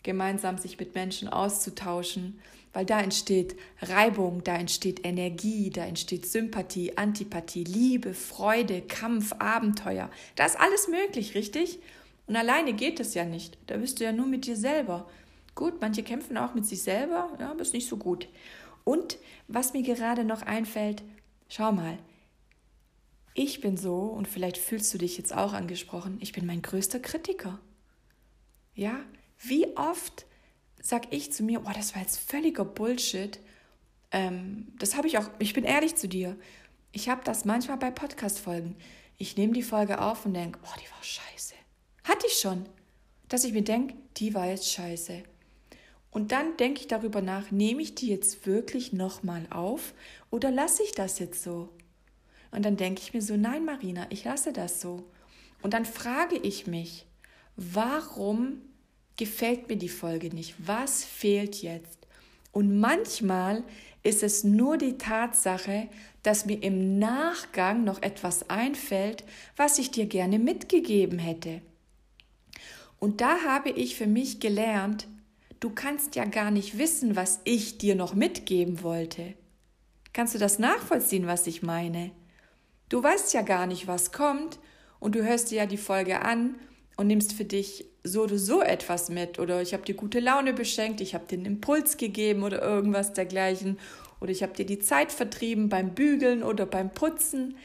gemeinsam 0.04 0.58
sich 0.58 0.80
mit 0.80 0.96
Menschen 0.96 1.28
auszutauschen 1.28 2.40
weil 2.76 2.86
da 2.86 3.00
entsteht 3.00 3.56
Reibung, 3.82 4.44
da 4.44 4.58
entsteht 4.58 5.06
Energie, 5.06 5.70
da 5.70 5.86
entsteht 5.86 6.26
Sympathie, 6.26 6.98
Antipathie, 6.98 7.64
Liebe, 7.64 8.14
Freude, 8.14 8.82
Kampf, 8.82 9.32
Abenteuer. 9.40 10.12
Da 10.36 10.46
ist 10.46 10.60
alles 10.60 10.90
möglich, 10.90 11.36
richtig? 11.36 11.80
Und 12.28 12.36
alleine 12.36 12.74
geht 12.74 13.00
es 13.00 13.14
ja 13.14 13.24
nicht. 13.24 13.58
Da 13.68 13.78
bist 13.78 14.00
du 14.00 14.04
ja 14.04 14.12
nur 14.12 14.28
mit 14.28 14.46
dir 14.46 14.58
selber. 14.58 15.10
Gut, 15.56 15.80
manche 15.80 16.04
kämpfen 16.04 16.38
auch 16.38 16.54
mit 16.54 16.66
sich 16.66 16.84
selber, 16.84 17.30
ja, 17.40 17.52
aber 17.52 17.62
ist 17.62 17.74
nicht 17.74 17.88
so 17.88 17.96
gut. 17.96 18.28
Und 18.84 19.20
was 19.48 19.72
mir 19.72 19.82
gerade 19.82 20.26
noch 20.26 20.42
einfällt, 20.42 21.02
schau 21.48 21.72
mal, 21.72 21.98
ich 23.34 23.62
bin 23.62 23.78
so, 23.78 24.00
und 24.00 24.28
vielleicht 24.28 24.58
fühlst 24.58 24.94
du 24.94 24.98
dich 24.98 25.18
jetzt 25.18 25.34
auch 25.34 25.54
angesprochen, 25.54 26.18
ich 26.20 26.34
bin 26.34 26.46
mein 26.46 26.62
größter 26.62 27.00
Kritiker. 27.00 27.58
Ja, 28.74 29.00
wie 29.40 29.66
oft 29.78 30.26
sag 30.86 31.12
ich 31.12 31.34
zu 31.34 31.42
mir, 31.42 31.62
oh, 31.66 31.72
das 31.74 31.96
war 31.96 32.04
jetzt 32.04 32.20
völliger 32.20 32.64
Bullshit. 32.64 33.40
Ähm, 34.12 34.68
das 34.78 34.96
habe 34.96 35.08
ich 35.08 35.18
auch, 35.18 35.28
ich 35.40 35.54
bin 35.54 35.64
ehrlich 35.64 35.96
zu 35.96 36.08
dir. 36.08 36.38
Ich 36.92 37.10
habe 37.10 37.24
das 37.24 37.44
manchmal 37.44 37.78
bei 37.78 37.90
Podcast-Folgen. 37.90 38.76
Ich 39.18 39.36
nehme 39.36 39.54
die 39.54 39.64
Folge 39.64 40.00
auf 40.00 40.28
und 40.28 40.36
denke, 40.36 40.60
oh, 40.62 40.80
die 40.80 40.92
war 40.92 41.04
scheiße. 41.04 41.56
Hatte 42.04 42.28
ich 42.28 42.36
schon. 42.36 42.70
Dass 43.30 43.44
ich 43.46 43.54
mir 43.54 43.64
denke, 43.64 43.96
die 44.18 44.36
war 44.36 44.46
jetzt 44.46 44.72
scheiße. 44.72 45.24
Und 46.12 46.32
dann 46.32 46.56
denke 46.58 46.82
ich 46.82 46.88
darüber 46.88 47.24
nach, 47.24 47.50
nehme 47.50 47.82
ich 47.82 47.96
die 47.96 48.10
jetzt 48.10 48.46
wirklich 48.46 48.94
nochmal 48.94 49.48
auf 49.50 49.96
oder 50.30 50.52
lasse 50.52 50.84
ich 50.84 50.92
das 50.92 51.18
jetzt 51.18 51.42
so? 51.42 51.70
Und 52.52 52.64
dann 52.64 52.78
denke 52.78 53.02
ich 53.02 53.12
mir 53.12 53.24
so, 53.24 53.36
nein, 53.36 53.66
Marina, 53.66 54.06
ich 54.12 54.24
lasse 54.24 54.54
das 54.54 54.82
so. 54.82 55.04
Und 55.64 55.74
dann 55.74 55.84
frage 55.84 56.38
ich 56.38 56.68
mich, 56.68 57.08
warum 57.56 58.62
gefällt 59.18 59.70
mir 59.70 59.78
die 59.78 59.90
Folge 59.90 60.34
nicht? 60.34 60.56
Was 60.58 61.04
fehlt 61.04 61.62
jetzt? 61.62 62.00
Und 62.52 62.80
manchmal 62.80 63.64
ist 64.04 64.24
es 64.24 64.44
nur 64.44 64.78
die 64.78 64.98
Tatsache, 64.98 65.88
dass 66.24 66.46
mir 66.46 66.62
im 66.64 67.00
Nachgang 67.00 67.84
noch 67.84 68.02
etwas 68.02 68.50
einfällt, 68.50 69.24
was 69.56 69.80
ich 69.80 69.92
dir 69.92 70.06
gerne 70.06 70.40
mitgegeben 70.40 71.20
hätte. 71.20 71.62
Und 73.00 73.22
da 73.22 73.42
habe 73.46 73.70
ich 73.70 73.96
für 73.96 74.08
mich 74.08 74.40
gelernt, 74.40 75.08
du 75.60 75.70
kannst 75.70 76.16
ja 76.16 76.26
gar 76.26 76.52
nicht 76.52 76.78
wissen, 76.78 77.16
was 77.16 77.42
ich 77.44 77.78
dir 77.78 77.96
noch 77.96 78.14
mitgeben 78.14 78.84
wollte. 78.84 79.34
Kannst 80.14 80.34
du 80.34 80.40
das 80.40 80.60
nachvollziehen, 80.60 81.28
was 81.28 81.46
ich 81.46 81.62
meine? 81.62 82.12
Du 82.90 83.04
weißt 83.04 83.34
ja 83.34 83.42
gar 83.42 83.68
nicht, 83.68 83.88
was 83.88 84.12
kommt, 84.12 84.60
und 85.00 85.16
du 85.16 85.24
hörst 85.24 85.52
dir 85.52 85.58
ja 85.58 85.66
die 85.66 85.78
Folge 85.78 86.22
an 86.22 86.56
und 86.96 87.08
nimmst 87.08 87.34
für 87.34 87.46
dich 87.46 87.86
so 88.06 88.24
oder 88.24 88.38
so 88.38 88.62
etwas 88.62 89.10
mit 89.10 89.40
oder 89.40 89.62
ich 89.62 89.74
habe 89.74 89.84
dir 89.84 89.96
gute 89.96 90.20
Laune 90.20 90.54
beschenkt, 90.54 91.02
ich 91.02 91.14
habe 91.14 91.26
dir 91.26 91.36
einen 91.36 91.46
Impuls 91.46 91.98
gegeben 91.98 92.44
oder 92.44 92.62
irgendwas 92.62 93.14
dergleichen 93.14 93.78
oder 94.20 94.32
ich 94.32 94.44
habe 94.44 94.54
dir 94.54 94.66
die 94.66 94.80
Zeit 94.80 95.12
vertrieben 95.12 95.70
beim 95.70 95.94
Bügeln 95.94 96.44
oder 96.44 96.66
beim 96.66 96.90
Putzen. 96.92 97.58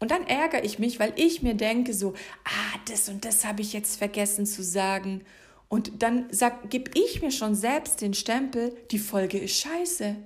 Und 0.00 0.10
dann 0.10 0.26
ärgere 0.26 0.64
ich 0.64 0.78
mich, 0.78 1.00
weil 1.00 1.12
ich 1.16 1.42
mir 1.42 1.54
denke 1.54 1.92
so, 1.92 2.14
ah, 2.44 2.78
das 2.88 3.08
und 3.08 3.24
das 3.24 3.44
habe 3.44 3.62
ich 3.62 3.72
jetzt 3.72 3.98
vergessen 3.98 4.46
zu 4.46 4.62
sagen. 4.62 5.22
Und 5.68 6.02
dann 6.02 6.28
gebe 6.70 6.90
ich 6.94 7.20
mir 7.20 7.30
schon 7.30 7.54
selbst 7.54 8.00
den 8.00 8.14
Stempel, 8.14 8.74
die 8.90 8.98
Folge 8.98 9.38
ist 9.38 9.60
scheiße. 9.60 10.16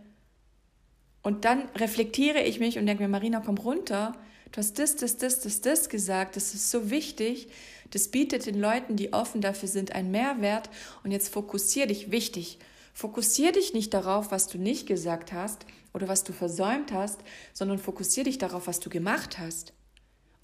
Und 1.22 1.44
dann 1.44 1.68
reflektiere 1.76 2.42
ich 2.42 2.60
mich 2.60 2.78
und 2.78 2.86
denke 2.86 3.02
mir, 3.02 3.08
Marina, 3.08 3.42
komm 3.44 3.58
runter. 3.58 4.14
Du 4.52 4.58
hast 4.58 4.78
das, 4.78 4.96
das, 4.96 5.16
das, 5.16 5.40
das, 5.40 5.60
das 5.60 5.88
gesagt. 5.88 6.36
Das 6.36 6.54
ist 6.54 6.70
so 6.70 6.90
wichtig. 6.90 7.48
Das 7.92 8.08
bietet 8.08 8.46
den 8.46 8.58
Leuten, 8.58 8.96
die 8.96 9.12
offen 9.12 9.40
dafür 9.40 9.68
sind, 9.68 9.92
einen 9.94 10.10
Mehrwert. 10.10 10.70
Und 11.04 11.12
jetzt 11.12 11.28
fokussier 11.28 11.86
dich 11.86 12.10
wichtig. 12.10 12.58
Fokussier 12.94 13.52
dich 13.52 13.74
nicht 13.74 13.94
darauf, 13.94 14.30
was 14.30 14.48
du 14.48 14.58
nicht 14.58 14.86
gesagt 14.86 15.32
hast 15.32 15.66
oder 15.92 16.08
was 16.08 16.24
du 16.24 16.32
versäumt 16.32 16.92
hast, 16.92 17.20
sondern 17.52 17.78
fokussier 17.78 18.24
dich 18.24 18.38
darauf, 18.38 18.66
was 18.66 18.80
du 18.80 18.90
gemacht 18.90 19.38
hast. 19.38 19.72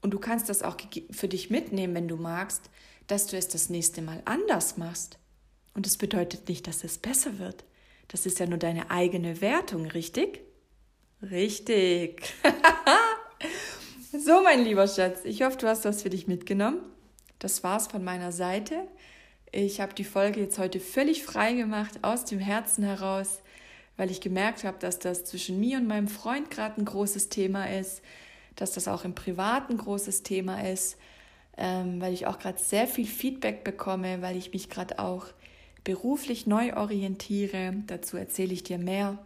Und 0.01 0.13
du 0.13 0.19
kannst 0.19 0.49
das 0.49 0.63
auch 0.63 0.77
für 1.11 1.29
dich 1.29 1.51
mitnehmen, 1.51 1.95
wenn 1.95 2.09
du 2.09 2.17
magst, 2.17 2.71
dass 3.07 3.27
du 3.27 3.37
es 3.37 3.49
das 3.49 3.71
nächste 3.71 4.03
Mal 4.03 4.23
anders 4.27 4.77
machst. 4.77 5.19
Und 5.75 5.87
es 5.87 5.97
bedeutet 5.97 6.49
nicht, 6.49 6.67
dass 6.67 6.85
es 6.85 6.99
besser 6.99 7.39
wird. 7.39 7.65
Das 8.09 8.27
ist 8.27 8.39
ja 8.39 8.47
nur 8.47 8.59
deine 8.59 8.91
eigene 8.91 9.41
Wertung, 9.41 9.87
richtig? 9.87 10.41
Richtig. 11.23 12.23
so, 14.13 14.43
mein 14.43 14.65
lieber 14.65 14.87
Schatz, 14.87 15.21
ich 15.25 15.43
hoffe, 15.43 15.57
du 15.57 15.67
hast 15.67 15.85
das 15.85 16.03
für 16.03 16.11
dich 16.11 16.27
mitgenommen. 16.27 16.81
Das 17.39 17.63
war's 17.63 17.87
von 17.87 18.03
meiner 18.03 18.33
Seite. 18.33 18.89
Ich 19.53 19.81
habe 19.81 19.95
die 19.95 20.05
Folge 20.05 20.41
jetzt 20.41 20.59
heute 20.59 20.81
völlig 20.81 21.23
frei 21.23 21.55
gemacht, 21.55 22.01
aus 22.03 22.25
dem 22.25 22.39
Herzen 22.39 22.85
heraus, 22.85 23.41
weil 23.97 24.11
ich 24.11 24.21
gemerkt 24.21 24.65
habe, 24.65 24.79
dass 24.79 24.99
das 24.99 25.25
zwischen 25.25 25.59
mir 25.59 25.79
und 25.79 25.87
meinem 25.87 26.09
Freund 26.09 26.51
gerade 26.51 26.81
ein 26.81 26.85
großes 26.85 27.29
Thema 27.29 27.65
ist, 27.71 28.03
dass 28.57 28.73
das 28.73 28.89
auch 28.89 29.05
im 29.05 29.15
Privaten 29.15 29.75
ein 29.75 29.79
großes 29.79 30.23
Thema 30.23 30.69
ist, 30.69 30.99
ähm, 31.57 32.01
weil 32.01 32.13
ich 32.13 32.27
auch 32.27 32.39
gerade 32.39 32.59
sehr 32.59 32.87
viel 32.87 33.07
Feedback 33.07 33.65
bekomme, 33.65 34.21
weil 34.21 34.37
ich 34.37 34.53
mich 34.53 34.69
gerade 34.69 34.99
auch 34.99 35.27
beruflich 35.85 36.47
neu 36.47 36.75
orientiere. 36.75 37.73
Dazu 37.87 38.17
erzähle 38.17 38.53
ich 38.53 38.65
dir 38.65 38.79
mehr, 38.79 39.19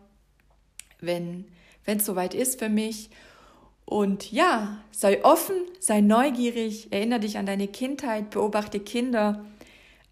wenn 1.01 1.46
es 1.85 2.07
soweit 2.07 2.35
ist 2.35 2.59
für 2.59 2.68
mich. 2.68 3.11
Und 3.92 4.33
ja, 4.33 4.83
sei 4.90 5.22
offen, 5.22 5.55
sei 5.78 6.00
neugierig, 6.00 6.90
erinnere 6.92 7.20
dich 7.20 7.37
an 7.37 7.44
deine 7.44 7.68
Kindheit, 7.68 8.31
beobachte 8.31 8.81
Kinder, 8.81 9.44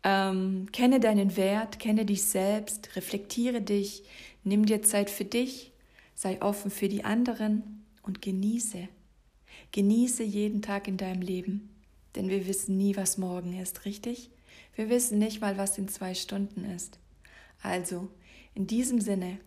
ähm, 0.05 0.67
kenne 0.71 1.01
deinen 1.01 1.35
Wert, 1.39 1.79
kenne 1.79 2.05
dich 2.05 2.25
selbst, 2.25 2.95
reflektiere 2.95 3.63
dich, 3.63 4.03
nimm 4.45 4.67
dir 4.67 4.83
Zeit 4.83 5.09
für 5.09 5.25
dich, 5.25 5.73
sei 6.15 6.43
offen 6.43 6.71
für 6.71 6.91
die 6.91 7.05
anderen 7.05 7.87
und 8.03 8.21
genieße. 8.21 8.87
Genieße 9.73 10.25
jeden 10.25 10.61
Tag 10.61 10.87
in 10.87 10.99
deinem 10.99 11.23
Leben, 11.23 11.71
denn 12.17 12.29
wir 12.29 12.47
wissen 12.47 12.77
nie, 12.77 12.97
was 12.97 13.17
morgen 13.17 13.59
ist, 13.59 13.87
richtig? 13.87 14.29
Wir 14.75 14.91
wissen 14.91 15.19
nicht 15.19 15.41
mal, 15.41 15.57
was 15.57 15.79
in 15.79 15.89
zwei 15.89 16.13
Stunden 16.13 16.67
ist. 16.67 16.99
Also, 17.63 18.09
in 18.53 18.67
diesem 18.67 19.01
Sinne, 19.01 19.39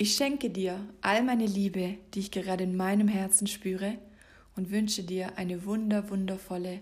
ich 0.00 0.14
schenke 0.14 0.48
dir 0.48 0.88
all 1.00 1.24
meine 1.24 1.44
Liebe, 1.44 1.98
die 2.14 2.20
ich 2.20 2.30
gerade 2.30 2.62
in 2.62 2.76
meinem 2.76 3.08
Herzen 3.08 3.48
spüre 3.48 3.98
und 4.54 4.70
wünsche 4.70 5.02
dir 5.02 5.36
eine 5.36 5.64
wunder, 5.64 6.08
wundervolle 6.08 6.80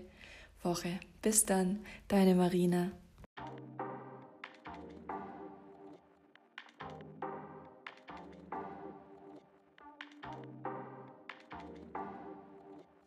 Woche. 0.61 0.99
Bis 1.23 1.43
dann, 1.43 1.79
deine 2.07 2.35
Marina. 2.35 2.91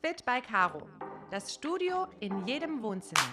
Fit 0.03 0.25
by 0.25 0.40
Caro. 0.42 0.88
Das 1.31 1.55
Studio 1.55 2.09
in 2.18 2.49
jedem 2.49 2.83
Wohnzimmer. 2.83 3.33